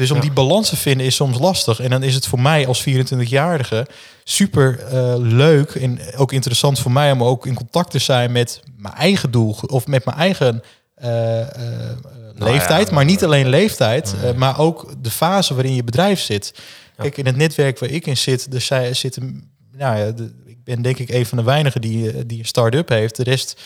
Dus 0.00 0.10
om 0.10 0.16
Ja. 0.16 0.22
die 0.22 0.32
balans 0.32 0.68
te 0.68 0.76
vinden 0.76 1.06
is 1.06 1.14
soms 1.14 1.38
lastig. 1.38 1.80
En 1.80 1.90
dan 1.90 2.02
is 2.02 2.14
het 2.14 2.26
voor 2.26 2.40
mij 2.40 2.66
als 2.66 2.80
24-jarige 2.88 3.86
super 4.24 4.78
eh, 4.78 5.14
leuk 5.18 5.70
en 5.70 5.98
ook 6.16 6.32
interessant 6.32 6.78
voor 6.78 6.92
mij 6.92 7.12
om 7.12 7.22
ook 7.24 7.46
in 7.46 7.54
contact 7.54 7.90
te 7.90 7.98
zijn 7.98 8.32
met 8.32 8.60
mijn 8.76 8.94
eigen 8.94 9.30
doel 9.30 9.56
of 9.66 9.86
met 9.86 10.04
mijn 10.04 10.16
eigen 10.16 10.62
eh, 10.94 11.40
eh, 11.40 11.96
leeftijd. 12.34 12.88
ja, 12.88 12.94
maar 12.94 13.04
niet 13.04 13.24
alleen 13.24 13.48
leeftijd, 13.48 14.14
maar 14.36 14.58
ook 14.58 14.94
de 15.02 15.10
fase 15.10 15.54
waarin 15.54 15.74
je 15.74 15.84
bedrijf 15.84 16.20
zit. 16.20 16.54
Kijk, 16.96 17.16
in 17.16 17.26
het 17.26 17.36
netwerk 17.36 17.78
waar 17.78 17.88
ik 17.90 18.06
in 18.06 18.16
zit, 18.16 18.54
er 18.54 18.60
zij- 18.60 18.94
zitten, 18.94 19.50
nou 19.76 19.98
ja, 19.98 20.10
de- 20.10 20.32
ik 20.46 20.64
ben 20.64 20.82
denk 20.82 20.98
ik 20.98 21.08
een 21.10 21.26
van 21.26 21.38
de 21.38 21.44
weinigen 21.44 21.80
die, 21.80 22.26
die 22.26 22.38
een 22.38 22.44
start-up 22.44 22.88
heeft. 22.88 23.16
De 23.16 23.22
rest 23.22 23.60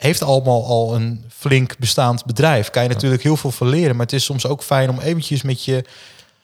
heeft 0.00 0.22
allemaal 0.22 0.66
al 0.66 0.94
een 0.94 1.24
flink 1.36 1.78
bestaand 1.78 2.24
bedrijf. 2.24 2.70
Kan 2.70 2.82
je 2.82 2.88
natuurlijk 2.88 3.22
heel 3.22 3.36
veel 3.36 3.50
van 3.50 3.68
leren, 3.68 3.96
maar 3.96 4.06
het 4.06 4.14
is 4.14 4.24
soms 4.24 4.46
ook 4.46 4.62
fijn 4.62 4.90
om 4.90 5.00
eventjes 5.00 5.42
met 5.42 5.64
je, 5.64 5.84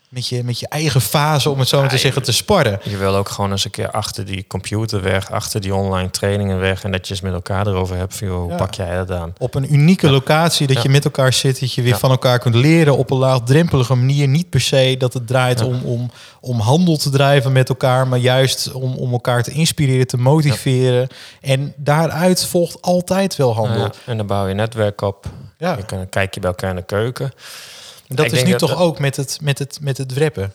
met 0.08 0.28
je, 0.28 0.44
met 0.44 0.58
je 0.60 0.68
eigen 0.68 1.00
fase, 1.00 1.50
om 1.50 1.58
het 1.58 1.68
zo 1.68 1.80
maar 1.80 1.88
te 1.88 1.98
zeggen, 1.98 2.22
te 2.22 2.32
sparren. 2.32 2.78
Je 2.82 2.96
wil 2.96 3.14
ook 3.16 3.28
gewoon 3.28 3.50
eens 3.50 3.64
een 3.64 3.70
keer 3.70 3.90
achter 3.90 4.24
die 4.24 4.44
computer 4.46 5.02
weg, 5.02 5.30
achter 5.30 5.60
die 5.60 5.74
online 5.74 6.10
trainingen 6.10 6.58
weg. 6.60 6.84
En 6.84 6.92
dat 6.92 7.06
je 7.06 7.12
eens 7.12 7.22
met 7.22 7.32
elkaar 7.32 7.66
erover 7.66 7.96
hebt. 7.96 8.16
Van, 8.16 8.26
joh, 8.26 8.40
hoe 8.40 8.50
Ja. 8.50 8.56
pak 8.56 8.74
jij 8.74 8.96
dat 8.96 9.10
aan? 9.10 9.32
Op 9.38 9.54
een 9.54 9.72
unieke 9.74 10.10
locatie, 10.10 10.66
dat 10.66 10.76
Ja. 10.76 10.82
je 10.82 10.88
met 10.88 11.04
elkaar 11.04 11.32
zit, 11.32 11.60
dat 11.60 11.72
je 11.72 11.82
weer 11.82 11.96
van 11.98 12.10
elkaar 12.10 12.38
kunt 12.38 12.54
leren 12.54 12.96
op 12.96 13.10
een 13.10 13.16
laagdrempelige 13.18 13.94
manier. 13.94 14.28
Niet 14.28 14.50
per 14.50 14.60
se 14.60 14.94
dat 14.98 15.12
het 15.14 15.26
draait 15.26 15.62
om, 15.62 15.82
om, 15.84 16.10
om 16.40 16.60
handel 16.60 16.96
te 16.96 17.10
drijven 17.10 17.52
met 17.52 17.68
elkaar, 17.68 18.08
maar 18.08 18.18
juist 18.18 18.72
om, 18.72 18.94
om 18.94 19.12
elkaar 19.12 19.42
te 19.42 19.50
inspireren, 19.50 20.06
te 20.06 20.16
motiveren. 20.16 21.08
En 21.40 21.72
daaruit 21.76 22.46
volgt 22.46 22.82
altijd 22.82 23.36
wel 23.36 23.54
handel. 23.54 23.90
En 24.06 24.16
dan 24.16 24.26
bouw 24.26 24.46
je 24.46 24.54
netwerk 24.54 25.00
op. 25.00 25.26
Ja. 25.58 25.76
Je 25.76 25.84
kan, 25.84 26.08
kijk 26.08 26.34
je 26.34 26.40
bij 26.40 26.50
elkaar 26.50 26.70
in 26.70 26.76
de 26.76 26.82
keuken. 26.82 27.32
Dat 28.08 28.26
ik 28.26 28.32
is 28.32 28.42
nu 28.44 28.50
dat- 28.50 28.58
toch 28.58 28.80
ook 28.80 28.98
met 28.98 29.16
het, 29.16 29.38
met 29.42 29.58
het, 29.58 29.78
met 29.80 29.98
het 29.98 30.14
wrappen. 30.14 30.52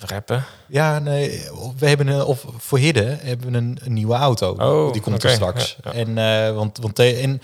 Rappen. 0.00 0.44
Ja, 0.68 0.98
nee, 0.98 1.42
we 1.78 1.86
hebben 1.88 2.06
een, 2.06 2.22
of 2.22 2.44
voor 2.58 2.78
Hidde 2.78 3.16
hebben 3.20 3.50
we 3.52 3.58
een, 3.58 3.78
een 3.84 3.92
nieuwe 3.92 4.14
auto. 4.14 4.50
Oh, 4.58 4.92
die 4.92 5.02
komt 5.02 5.22
er 5.24 5.30
straks. 5.30 5.76
ja, 5.82 5.90
ja. 5.92 5.98
En, 5.98 6.18
eh, 6.48 6.54
want, 6.54 6.78
want 6.78 6.94
te- 6.94 7.14
en 7.16 7.40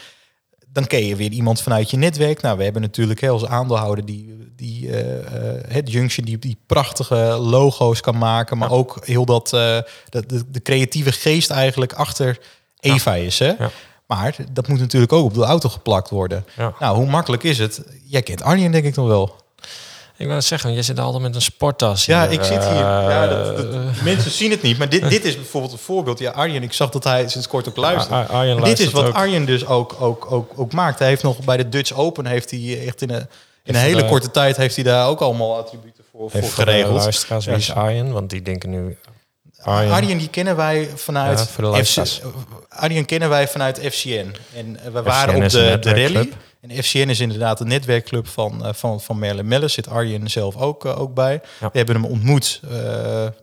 dan 0.69 0.87
ken 0.87 1.07
je 1.07 1.17
weer 1.17 1.31
iemand 1.31 1.61
vanuit 1.61 1.91
je 1.91 1.97
netwerk. 1.97 2.41
Nou, 2.43 2.57
we 2.59 2.65
hebben 2.65 2.83
natuurlijk 2.83 3.21
hè, 3.21 3.29
als 3.29 3.47
aandeelhouder 3.47 4.05
die, 4.05 4.53
die 4.57 4.91
eh, 4.91 5.19
eh, 5.57 5.65
het 5.69 5.91
Junction 5.93 6.27
die, 6.27 6.39
die 6.39 6.59
prachtige 6.67 7.17
logo's 7.41 8.01
kan 8.01 8.19
maken, 8.19 8.59
maar 8.59 8.71
ook 8.71 8.99
heel 9.07 9.25
dat 9.25 9.53
eh, 9.53 9.79
de, 10.09 10.27
de, 10.27 10.43
de 10.51 10.63
creatieve 10.63 11.13
geest 11.13 11.51
eigenlijk 11.51 11.93
achter 11.93 12.39
Eva 12.81 13.15
is. 13.15 13.39
Hè? 13.39 13.53
Maar 14.07 14.37
dat 14.53 14.69
moet 14.69 14.79
natuurlijk 14.81 15.13
ook 15.13 15.25
op 15.25 15.35
de 15.35 15.45
auto 15.45 15.69
geplakt 15.69 16.11
worden. 16.11 16.45
Ja. 16.57 16.73
Nou, 16.79 16.97
hoe 16.97 17.07
makkelijk 17.07 17.43
is 17.43 17.59
het? 17.59 17.83
Jij 18.07 18.23
kent 18.23 18.43
Arjen 18.43 18.71
denk 18.73 18.85
ik 18.85 18.97
nog 18.97 19.07
wel. 19.07 19.43
Ik 20.17 20.27
wil 20.27 20.35
het 20.35 20.45
zeggen, 20.45 20.73
jij 20.73 20.83
zit 20.83 20.99
altijd 21.01 21.23
met 21.23 21.35
een 21.35 21.43
sporttas. 21.43 22.07
Ja, 22.07 22.23
hier. 22.23 22.33
ik 22.33 22.45
zit 22.45 22.65
hier. 22.65 22.75
Ja, 22.75 23.27
dat, 23.27 23.57
dat- 23.57 23.75
Eh, 23.75 24.03
mensen 24.03 24.31
zien 24.31 24.51
het 24.51 24.63
niet, 24.63 24.79
maar 24.79 24.89
dit, 24.89 25.09
dit 25.11 25.25
is 25.25 25.35
bijvoorbeeld 25.35 25.73
een 25.73 25.79
voorbeeld. 25.79 26.19
Ja, 26.19 26.31
Arjen, 26.31 26.63
ik 26.63 26.73
zag 26.73 26.91
dat 26.91 27.05
hij 27.05 27.29
sinds 27.29 27.49
kort 27.49 27.69
ook 27.69 27.77
luistert. 27.77 28.11
Ar- 28.15 28.27
Arjen 28.27 28.57
Maar 28.59 28.65
dit 28.69 28.79
is 28.79 28.85
luistert 28.85 28.93
wat 28.93 29.07
ook. 29.07 29.15
Arjen 29.15 29.45
dus 29.45 29.67
ook, 29.67 29.97
ook, 30.01 30.27
ook, 30.33 30.53
ook 30.57 30.73
maakt. 30.73 30.99
Hij 30.99 31.09
heeft 31.09 31.23
nog 31.23 31.39
bij 31.45 31.57
de 31.57 31.69
Dutch 31.69 31.93
Open 31.93 32.27
heeft 32.27 32.51
hij 32.51 32.87
echt 32.87 33.03
in 33.03 33.11
een, 33.11 33.17
in 33.21 33.27
een 33.65 33.75
Heeft 33.75 33.95
hele 33.97 34.09
korte 34.09 34.31
tijd 34.31 34.57
heeft 34.57 34.75
hij 34.75 34.85
daar 34.85 35.09
ook 35.09 35.21
allemaal 35.21 35.57
attributen 35.57 36.05
voor, 36.11 36.31
voor 36.31 36.41
Even 36.41 36.53
voor 36.53 36.65
de 36.65 36.71
geregeld. 36.71 37.01
luisteraars, 37.03 37.45
wie 37.47 37.55
is 37.55 37.73
Arjen? 37.73 38.13
Want 38.13 38.31
die 38.31 38.43
denken 38.43 38.71
nu... 38.71 38.97
Arjen. 39.65 39.93
Arjen. 39.93 40.19
die 40.19 40.29
kennen 40.29 40.57
wij 40.57 40.89
vanuit 40.95 41.39
Ja, 41.39 41.45
FC, 41.45 41.59
luisteraars. 41.59 42.21
Arjen 42.69 43.05
kennen 43.05 43.29
wij 43.29 43.49
vanuit 43.49 43.79
FCN. 43.79 44.35
En 44.55 44.79
eh, 44.85 44.93
we 44.93 44.99
FCN 44.99 45.03
waren 45.03 45.35
op 45.43 45.49
de, 45.49 45.77
de 45.81 45.91
rally. 45.91 46.33
En 46.69 46.83
FCN 46.83 47.09
is 47.09 47.21
inderdaad 47.21 47.61
een 47.61 47.69
netwerkclub 47.69 48.29
van, 48.29 48.61
uh, 48.63 48.69
van, 48.73 49.01
van 49.01 49.19
Merle 49.19 49.43
Melle. 49.43 49.69
Zit 49.69 49.89
Arjen 49.89 50.31
zelf 50.31 50.57
ook, 50.57 50.85
uh, 50.85 51.01
ook 51.01 51.15
bij. 51.15 51.41
Ja. 51.61 51.69
We 51.73 51.79
hebben 51.79 51.95
hem 51.95 52.05
ontmoet. 52.05 52.61
Uh, 52.65 52.71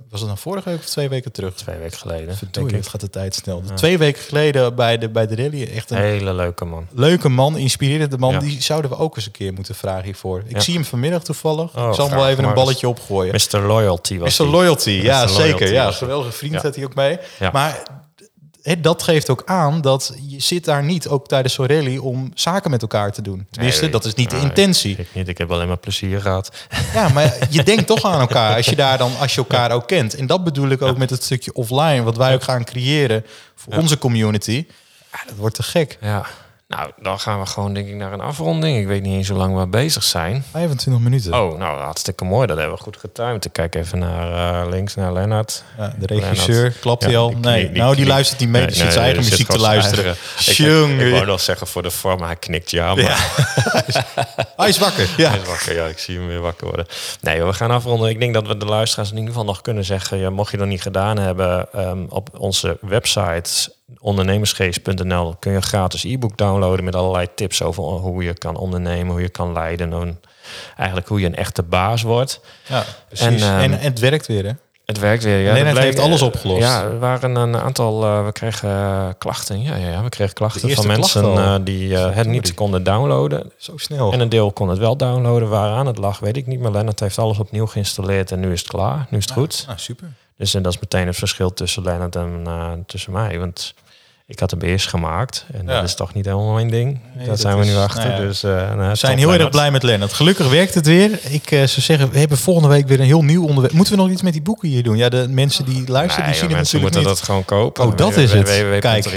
was 0.09 0.19
het 0.19 0.29
dan 0.29 0.37
vorige 0.37 0.69
week 0.69 0.79
of 0.79 0.85
twee 0.85 1.09
weken 1.09 1.31
terug? 1.31 1.53
Twee 1.53 1.77
weken 1.77 1.97
geleden. 1.97 2.37
Verdorie, 2.37 2.75
het 2.75 2.87
gaat 2.87 3.01
de 3.01 3.09
tijd 3.09 3.35
snel. 3.35 3.61
Ja. 3.67 3.73
Twee 3.73 3.97
weken 3.97 4.21
geleden 4.21 4.75
bij 4.75 4.97
de, 4.97 5.09
bij 5.09 5.27
de 5.27 5.35
rally. 5.35 5.69
Echt 5.75 5.91
een 5.91 5.97
hele 5.97 6.33
leuke 6.33 6.65
man. 6.65 6.87
Leuke 6.91 7.29
man, 7.29 7.57
inspirerende 7.57 8.17
man. 8.17 8.31
Ja. 8.31 8.39
Die 8.39 8.61
zouden 8.61 8.91
we 8.91 8.97
ook 8.97 9.15
eens 9.15 9.25
een 9.25 9.31
keer 9.31 9.53
moeten 9.53 9.75
vragen 9.75 10.03
hiervoor. 10.03 10.43
Ik 10.47 10.61
zie 10.61 10.73
hem 10.73 10.85
vanmiddag 10.85 11.23
toevallig. 11.23 11.77
Oh, 11.77 11.87
ik 11.87 11.93
zal 11.93 12.07
hem 12.07 12.17
wel 12.17 12.29
even 12.29 12.43
een 12.43 12.53
balletje 12.53 12.87
opgooien. 12.87 13.35
Mr. 13.51 13.59
Loyalty 13.59 14.17
was 14.17 14.37
Mr. 14.37 14.45
die. 14.45 14.53
Loyalty, 14.53 14.89
ja 14.89 15.23
Mr. 15.23 15.29
zeker. 15.29 15.43
Loyalty 15.51 15.73
Ja, 15.73 15.91
geweldige 15.91 16.31
vriend 16.31 16.55
had 16.55 16.75
hij 16.75 16.83
ook 16.83 16.95
mee. 16.95 17.17
Ja. 17.39 17.49
Maar 17.53 17.83
dat 18.79 19.03
geeft 19.03 19.29
ook 19.29 19.41
aan 19.45 19.81
dat 19.81 20.13
je 20.27 20.39
zit 20.39 20.65
daar 20.65 20.83
niet, 20.83 21.07
ook 21.07 21.27
tijdens 21.27 21.53
zo'n 21.53 21.65
rally, 21.65 21.97
om 21.97 22.31
zaken 22.33 22.71
met 22.71 22.81
elkaar 22.81 23.11
te 23.11 23.21
doen. 23.21 23.47
Tenminste, 23.51 23.81
Nee, 23.81 23.91
dat 23.91 24.05
is 24.05 24.13
niet 24.13 24.29
de 24.29 24.39
intentie. 24.39 24.95
Ik 24.97 25.07
niet, 25.13 25.27
ik 25.27 25.37
heb 25.37 25.51
alleen 25.51 25.67
maar 25.67 25.77
plezier 25.77 26.21
gehad. 26.21 26.51
Ja, 26.93 27.09
maar 27.09 27.47
je 27.49 27.63
denkt 27.71 27.87
toch 27.87 28.05
aan 28.05 28.19
elkaar 28.19 28.55
als 28.55 28.65
je 28.65 28.75
daar 28.75 28.97
dan, 28.97 29.11
als 29.19 29.33
je 29.33 29.37
elkaar 29.37 29.71
ook 29.71 29.87
kent. 29.87 30.15
En 30.15 30.27
dat 30.27 30.43
bedoel 30.43 30.69
ik 30.69 30.81
ook 30.81 30.97
met 30.97 31.09
het 31.09 31.23
stukje 31.23 31.53
offline, 31.53 32.03
wat 32.03 32.17
wij 32.17 32.33
ook 32.33 32.43
gaan 32.43 32.63
creëren 32.63 33.25
voor 33.55 33.73
onze 33.73 33.97
community. 33.97 34.65
Dat 35.25 35.35
wordt 35.35 35.55
te 35.55 35.63
gek. 35.63 35.97
Ja. 36.01 36.25
Nou, 36.77 36.91
dan 37.01 37.19
gaan 37.19 37.39
we 37.39 37.45
gewoon 37.45 37.73
denk 37.73 37.87
ik 37.87 37.95
naar 37.95 38.13
een 38.13 38.21
afronding. 38.21 38.77
Ik 38.79 38.87
weet 38.87 39.01
niet 39.01 39.13
eens 39.13 39.27
hoe 39.29 39.37
lang 39.37 39.57
we 39.59 39.67
bezig 39.67 40.03
zijn. 40.03 40.43
25 40.51 41.03
minuten. 41.03 41.33
Oh, 41.33 41.57
nou, 41.57 41.79
hartstikke 41.79 42.23
mooi. 42.25 42.47
Dat 42.47 42.57
hebben 42.57 42.75
we 42.77 42.83
goed 42.83 42.97
getimed. 42.97 43.45
Ik 43.45 43.53
kijk 43.53 43.75
even 43.75 43.99
naar 43.99 44.61
eh, 44.63 44.69
links, 44.69 44.95
naar 44.95 45.13
Lennart. 45.13 45.63
Ja, 45.77 45.93
de 45.99 46.05
regisseur, 46.05 46.71
klopt 46.71 47.03
hij 47.03 47.11
Ja, 47.11 47.17
al? 47.17 47.27
die- 47.29 47.37
nee, 47.39 47.61
die- 47.63 47.71
die 47.71 47.81
nou 47.81 47.95
die 47.95 48.05
luistert 48.05 48.39
niet 48.39 48.49
mee, 48.49 48.65
die 48.65 48.75
zit 48.75 48.83
Nee, 48.83 48.91
zijn 48.91 49.03
eigen 49.05 49.23
zit 49.23 49.31
muziek 49.31 49.47
te 49.47 49.59
luisteren. 49.71 50.03
eigen- 50.05 50.93
Ik, 50.99 51.01
ik, 51.01 51.11
wou 51.11 51.25
nog 51.25 51.41
zeggen 51.41 51.67
voor 51.67 51.83
de 51.83 51.91
vorm, 51.91 52.19
maar 52.19 52.27
hij 52.27 52.35
knikt 52.37 52.71
ja. 52.71 52.95
Maar 52.95 53.33
Hij 54.57 54.69
is 54.69 54.77
wakker, 54.77 55.09
ja. 55.17 55.29
Hij 55.29 55.39
is 55.39 55.47
wakker, 55.47 55.73
ja, 55.75 55.85
ik 55.85 55.99
zie 55.99 56.17
hem 56.17 56.27
weer 56.27 56.39
wakker 56.41 56.67
worden. 56.67 56.85
Nee, 57.21 57.43
we 57.43 57.53
gaan 57.53 57.71
afronden. 57.71 58.09
Ik 58.09 58.19
denk 58.19 58.33
dat 58.33 58.47
we 58.47 58.57
de 58.57 58.65
luisteraars 58.65 59.09
in 59.09 59.15
ieder 59.15 59.29
geval 59.31 59.45
nog 59.45 59.61
kunnen 59.61 59.85
zeggen... 59.85 60.33
Mocht 60.33 60.51
je 60.51 60.57
dat 60.57 60.67
niet 60.67 60.81
gedaan 60.81 61.17
hebben, 61.17 61.67
ehm, 61.73 62.05
op 62.09 62.29
onze 62.37 62.77
website 62.81 63.73
ondernemersgeest.nl 63.99 65.35
kun 65.39 65.51
je 65.51 65.57
een 65.57 65.63
gratis 65.63 66.03
e-book 66.03 66.37
downloaden 66.37 66.85
met 66.85 66.95
allerlei 66.95 67.27
tips 67.35 67.61
over 67.61 67.83
hoe 67.83 68.23
je 68.23 68.33
kan 68.33 68.55
ondernemen, 68.55 69.11
hoe 69.11 69.21
je 69.21 69.29
kan 69.29 69.53
leiden 69.53 69.93
en 69.93 70.19
eigenlijk 70.77 71.07
hoe 71.07 71.19
je 71.19 71.25
een 71.25 71.35
echte 71.35 71.63
baas 71.63 72.01
wordt. 72.01 72.41
ja 72.67 72.83
precies. 73.07 73.25
En, 73.25 73.33
En, 73.33 73.41
ehm, 73.41 73.59
en 73.59 73.79
het 73.79 73.99
werkt 73.99 74.27
weer, 74.27 74.45
hè? 74.45 74.51
Het 74.85 74.99
werkt 74.99 75.23
weer. 75.23 75.37
Ja, 75.37 75.53
Lennart 75.53 75.77
heeft 75.77 75.99
alles 75.99 76.21
opgelost. 76.21 76.61
Ja, 76.61 76.83
er 76.83 76.99
waren 76.99 77.35
een 77.35 77.57
aantal. 77.57 78.03
eh, 78.03 78.25
we 78.25 78.31
kregen 78.31 78.69
eh, 78.69 79.07
klachten. 79.17 79.61
Ja, 79.61 79.75
ja, 79.75 79.87
ja, 79.89 80.03
we 80.03 80.09
kregen 80.09 80.33
klachten 80.33 80.69
van 80.71 80.87
mensen 80.87 81.23
eh, 81.23 81.55
die 81.63 81.95
eh, 81.97 82.15
het 82.15 82.27
niet 82.27 82.53
konden 82.53 82.83
downloaden. 82.83 83.51
Zo 83.57 83.77
snel. 83.77 84.11
En 84.11 84.19
een 84.19 84.29
deel 84.29 84.51
kon 84.51 84.69
het 84.69 84.77
wel 84.77 84.95
downloaden. 84.97 85.49
Waaraan 85.49 85.85
het 85.87 85.97
lag, 85.97 86.19
weet 86.19 86.37
ik 86.37 86.47
niet. 86.47 86.59
Maar 86.59 86.71
Lennart 86.71 86.99
heeft 86.99 87.17
alles 87.17 87.39
opnieuw 87.39 87.65
geïnstalleerd 87.65 88.31
en 88.31 88.39
nu 88.39 88.51
is 88.51 88.59
het 88.59 88.69
klaar. 88.69 89.07
Nu 89.09 89.17
is 89.17 89.23
het 89.23 89.33
goed. 89.33 89.65
Ah, 89.69 89.77
super. 89.77 90.07
Dus 90.37 90.53
en 90.53 90.61
dat 90.61 90.73
is 90.73 90.79
meteen 90.79 91.07
het 91.07 91.15
verschil 91.15 91.53
tussen 91.53 91.83
Lennart 91.83 92.15
en 92.15 92.41
eh, 92.45 92.71
tussen 92.85 93.11
mij. 93.11 93.39
Want 93.39 93.73
ik 94.31 94.39
had 94.39 94.51
hem 94.51 94.61
eerst 94.61 94.87
gemaakt. 94.87 95.45
En 95.53 95.65
Ja. 95.65 95.73
dat 95.73 95.83
is 95.83 95.93
toch 95.95 96.13
niet 96.13 96.25
helemaal 96.25 96.53
mijn 96.53 96.69
ding. 96.69 96.99
Nee, 97.15 97.27
Daar 97.27 97.37
zijn 97.37 97.57
we 97.59 97.65
nu 97.65 97.75
achter. 97.75 98.05
nou 98.07 98.21
ja. 98.21 98.27
Dus, 98.27 98.43
eh, 98.43 98.51
nou, 98.51 98.89
We 98.89 98.95
zijn 98.95 99.17
heel 99.17 99.33
erg 99.33 99.49
blij 99.49 99.71
met 99.71 99.83
Lennart. 99.83 100.13
Gelukkig 100.13 100.49
werkt 100.49 100.73
het 100.73 100.85
weer. 100.87 101.19
Ik 101.29 101.51
eh, 101.51 101.57
zou 101.57 101.81
zeggen, 101.81 102.11
we 102.11 102.19
hebben 102.19 102.37
volgende 102.37 102.69
week 102.69 102.87
weer 102.87 102.99
een 102.99 103.05
heel 103.05 103.23
nieuw 103.23 103.45
onderwerp. 103.45 103.73
Moeten 103.73 103.93
we 103.95 104.01
nog 104.01 104.11
iets 104.11 104.21
met 104.21 104.33
die 104.33 104.41
boeken 104.41 104.67
hier 104.69 104.83
doen? 104.83 104.97
Ja, 104.97 105.09
de 105.09 105.27
mensen 105.29 105.65
die 105.65 105.83
luisteren, 105.87 106.25
Nee, 106.25 106.33
die 106.33 106.41
zien 106.41 106.49
joh, 106.49 106.57
het 106.57 106.69
mensen 106.69 106.79
natuurlijk 106.79 106.81
moeten 106.83 106.99
niet. 106.99 107.09
dat 107.09 107.21
gewoon 107.21 107.45
kopen. 107.45 107.85
Oh, 107.85 107.97
dat 107.97 108.17
is 108.17 108.33
het. 108.33 108.79
Kijk, 108.79 109.11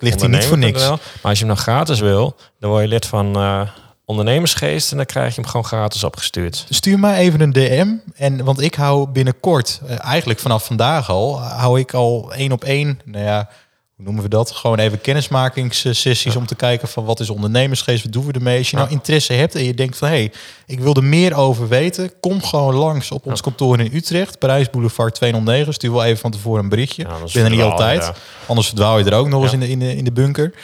ligt 0.00 0.20
hier 0.20 0.28
niet 0.28 0.44
voor 0.44 0.58
niks. 0.58 0.88
Maar 0.88 0.98
als 1.22 1.38
je 1.38 1.44
hem 1.44 1.54
nog 1.54 1.60
gratis 1.62 2.00
wil, 2.00 2.36
dan 2.60 2.70
word 2.70 2.82
je 2.82 2.88
lid 2.88 3.06
van 3.06 3.36
eh, 3.36 3.60
Ondernemersgeest. 4.04 4.90
En 4.90 4.96
dan 4.96 5.06
krijg 5.06 5.34
je 5.34 5.40
hem 5.40 5.50
gewoon 5.50 5.66
gratis 5.66 6.04
opgestuurd. 6.04 6.66
Stuur 6.68 6.98
mij 6.98 7.16
even 7.18 7.40
een 7.40 7.52
DM. 7.52 7.88
En, 8.16 8.44
want 8.44 8.60
ik 8.60 8.74
hou 8.74 9.08
binnenkort, 9.08 9.80
eigenlijk 9.98 10.38
vanaf 10.40 10.64
vandaag 10.64 11.10
al, 11.10 11.40
hou 11.42 11.78
ik 11.80 11.94
al 11.94 12.32
één 12.34 12.52
op 12.52 12.64
één, 12.64 13.00
nou 13.04 13.24
ja, 13.24 13.48
hoe 13.96 14.04
noemen 14.04 14.22
we 14.22 14.28
dat? 14.28 14.50
Gewoon 14.50 14.78
even 14.78 15.00
kennismakingssessies 15.00 16.36
om 16.36 16.46
te 16.46 16.54
kijken 16.54 16.88
van 16.88 17.04
wat 17.04 17.20
is 17.20 17.30
ondernemersgeest, 17.30 18.02
wat 18.02 18.12
doen 18.12 18.26
we 18.26 18.32
ermee? 18.32 18.58
Als 18.58 18.70
je 18.70 18.76
nou 18.76 18.90
interesse 18.90 19.32
hebt 19.32 19.54
en 19.54 19.64
je 19.64 19.74
denkt 19.74 19.98
van 19.98 20.08
hé, 20.08 20.14
hey, 20.14 20.32
ik 20.66 20.80
wil 20.80 20.94
er 20.94 21.04
meer 21.04 21.34
over 21.34 21.68
weten, 21.68 22.20
kom 22.20 22.42
gewoon 22.42 22.74
langs 22.74 23.10
op 23.10 23.26
ons 23.26 23.40
kantoor 23.40 23.80
in 23.80 23.94
Utrecht, 23.94 24.38
Parijs 24.38 24.70
Boulevard 24.70 25.14
209. 25.14 25.72
Stuur 25.72 25.92
wel 25.92 26.04
even 26.04 26.18
van 26.18 26.30
tevoren 26.30 26.62
een 26.62 26.68
berichtje. 26.68 27.02
Ik 27.02 27.32
ben 27.32 27.44
er 27.44 27.50
niet 27.50 27.60
altijd. 27.60 28.12
Anders 28.46 28.66
verdwaal 28.66 28.98
je 28.98 29.04
er 29.04 29.14
ook 29.14 29.28
nog 29.28 29.42
eens 29.42 29.52
in 29.52 29.60
de, 29.60 29.68
in, 29.68 29.78
de, 29.78 29.96
in 29.96 30.04
de 30.04 30.12
bunker. 30.12 30.54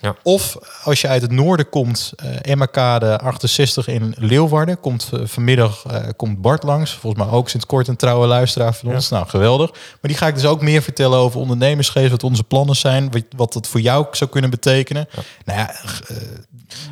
Ja. 0.00 0.14
Of 0.22 0.56
als 0.84 1.00
je 1.00 1.08
uit 1.08 1.22
het 1.22 1.30
noorden 1.30 1.68
komt, 1.68 2.12
uh, 2.24 2.30
Emma-kade 2.42 3.18
68 3.18 3.88
in 3.88 4.14
Leeuwarden, 4.18 4.80
komt 4.80 5.10
uh, 5.14 5.20
vanmiddag 5.24 5.84
uh, 5.90 5.96
komt 6.16 6.40
Bart 6.40 6.62
langs. 6.62 6.92
Volgens 6.92 7.24
mij 7.24 7.32
ook 7.32 7.48
sinds 7.48 7.66
kort 7.66 7.88
een 7.88 7.96
trouwe 7.96 8.26
luisteraar 8.26 8.74
van 8.74 8.94
ons. 8.94 9.08
Ja. 9.08 9.16
Nou, 9.16 9.28
geweldig. 9.28 9.70
Maar 9.70 9.98
die 10.00 10.16
ga 10.16 10.26
ik 10.26 10.34
dus 10.34 10.44
ook 10.44 10.62
meer 10.62 10.82
vertellen 10.82 11.18
over 11.18 11.40
ondernemersgeest, 11.40 12.10
wat 12.10 12.24
onze 12.24 12.44
plannen 12.44 12.76
zijn, 12.76 13.10
wat, 13.10 13.22
wat 13.36 13.54
het 13.54 13.66
voor 13.66 13.80
jou 13.80 14.06
zou 14.10 14.30
kunnen 14.30 14.50
betekenen. 14.50 15.08
Ja. 15.10 15.22
Nou 15.44 15.58
ja, 15.58 15.74
uh, 16.10 16.16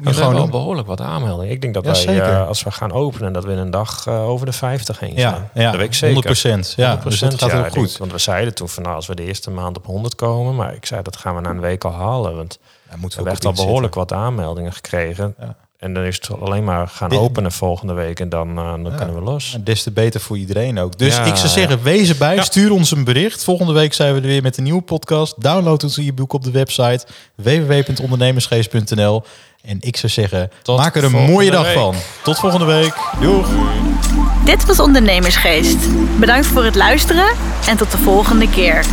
we 0.03 0.15
gewoon 0.15 0.51
behoorlijk 0.51 0.87
wat 0.87 1.01
aanmeldingen. 1.01 1.53
Ik 1.53 1.61
denk 1.61 1.75
dat 1.75 1.85
wij, 1.85 2.17
uh, 2.17 2.47
als 2.47 2.63
we 2.63 2.71
gaan 2.71 2.93
openen, 2.93 3.33
dat 3.33 3.45
we 3.45 3.53
in 3.53 3.59
een 3.59 3.71
dag 3.71 4.07
uh, 4.07 4.29
over 4.29 4.47
de 4.47 4.53
50 4.53 5.01
heen 5.01 5.19
zijn. 5.19 5.35
Ja, 5.35 5.51
ja 5.55 5.71
dat 5.71 5.81
weet 5.81 5.87
ik 5.87 5.95
zeker. 5.95 6.15
100 6.15 6.27
procent. 6.27 6.73
Ja, 6.77 6.99
100%, 6.99 7.03
dus 7.03 7.19
dat 7.19 7.35
gaat 7.35 7.51
ja, 7.51 7.57
heel 7.57 7.71
goed. 7.71 7.75
Denk, 7.75 7.99
want 7.99 8.13
we 8.13 8.19
zeiden 8.19 8.55
toen 8.55 8.69
van, 8.69 8.83
nou, 8.83 8.95
als 8.95 9.07
we 9.07 9.15
de 9.15 9.25
eerste 9.25 9.51
maand 9.51 9.77
op 9.77 9.87
100 9.87 10.15
komen, 10.15 10.55
maar 10.55 10.75
ik 10.75 10.87
zei 10.87 11.03
dat 11.03 11.17
gaan 11.17 11.35
we 11.35 11.41
na 11.41 11.51
een 11.51 11.61
week 11.61 11.85
al 11.85 11.93
halen. 11.93 12.37
Want 12.37 12.59
ja, 12.91 12.97
moeten 12.97 13.23
we 13.23 13.29
hebben 13.29 13.33
echt 13.51 13.59
al 13.59 13.65
behoorlijk 13.65 13.95
wat 13.95 14.13
aanmeldingen 14.13 14.73
gekregen. 14.73 15.35
Ja. 15.41 15.57
En 15.79 15.95
dan 15.95 16.03
is 16.05 16.15
het 16.17 16.41
alleen 16.41 16.65
maar 16.65 16.89
gaan 16.89 17.09
Dit- 17.09 17.19
openen 17.19 17.53
volgende 17.53 17.93
week 17.93 18.21
en 18.21 18.29
dan, 18.29 18.49
uh, 18.49 18.71
dan 18.71 18.85
Ja. 18.85 18.97
kunnen 18.97 19.15
we 19.15 19.21
los. 19.21 19.55
En 19.55 19.65
des 19.65 19.83
te 19.83 19.91
beter 19.91 20.21
voor 20.21 20.39
iedereen 20.39 20.79
ook. 20.79 20.99
Dus 20.99 21.17
Ja, 21.17 21.25
ik 21.25 21.37
zou 21.37 21.49
zeggen, 21.49 21.77
ja. 21.77 21.83
wees 21.83 22.09
erbij. 22.09 22.35
Ja. 22.35 22.43
Stuur 22.43 22.71
ons 22.73 22.91
een 22.91 23.05
bericht. 23.05 23.45
Volgende 23.45 23.73
week 23.73 23.93
zijn 23.95 24.15
we 24.15 24.21
er 24.21 24.27
weer 24.27 24.43
met 24.43 24.57
een 24.57 24.63
nieuwe 24.63 24.83
podcast. 24.83 25.43
Download 25.43 25.83
ons 25.83 25.97
e-book 25.97 26.33
op 26.33 26.45
de 26.45 26.51
website 26.51 27.07
www.ondernemersgeest.nl. 27.35 29.23
En 29.63 29.77
ik 29.81 29.97
zou 29.97 30.13
zeggen, 30.13 30.51
Tot 30.63 30.79
maak 30.79 30.97
er 30.97 31.05
een 31.05 31.13
mooie 31.13 31.51
dag 31.51 31.65
week. 31.65 31.75
van. 31.75 31.95
Tot 32.23 32.39
volgende 32.39 32.65
week. 32.67 32.95
Doeg! 33.21 33.49
Dit 34.45 34.67
was 34.67 34.81
Ondernemersgeest. 34.81 35.77
Bedankt 36.19 36.47
voor 36.47 36.65
het 36.65 36.75
luisteren 36.75 37.27
en 37.69 37.77
tot 37.77 37.91
de 37.91 37.99
volgende 37.99 38.49
keer. 38.51 38.85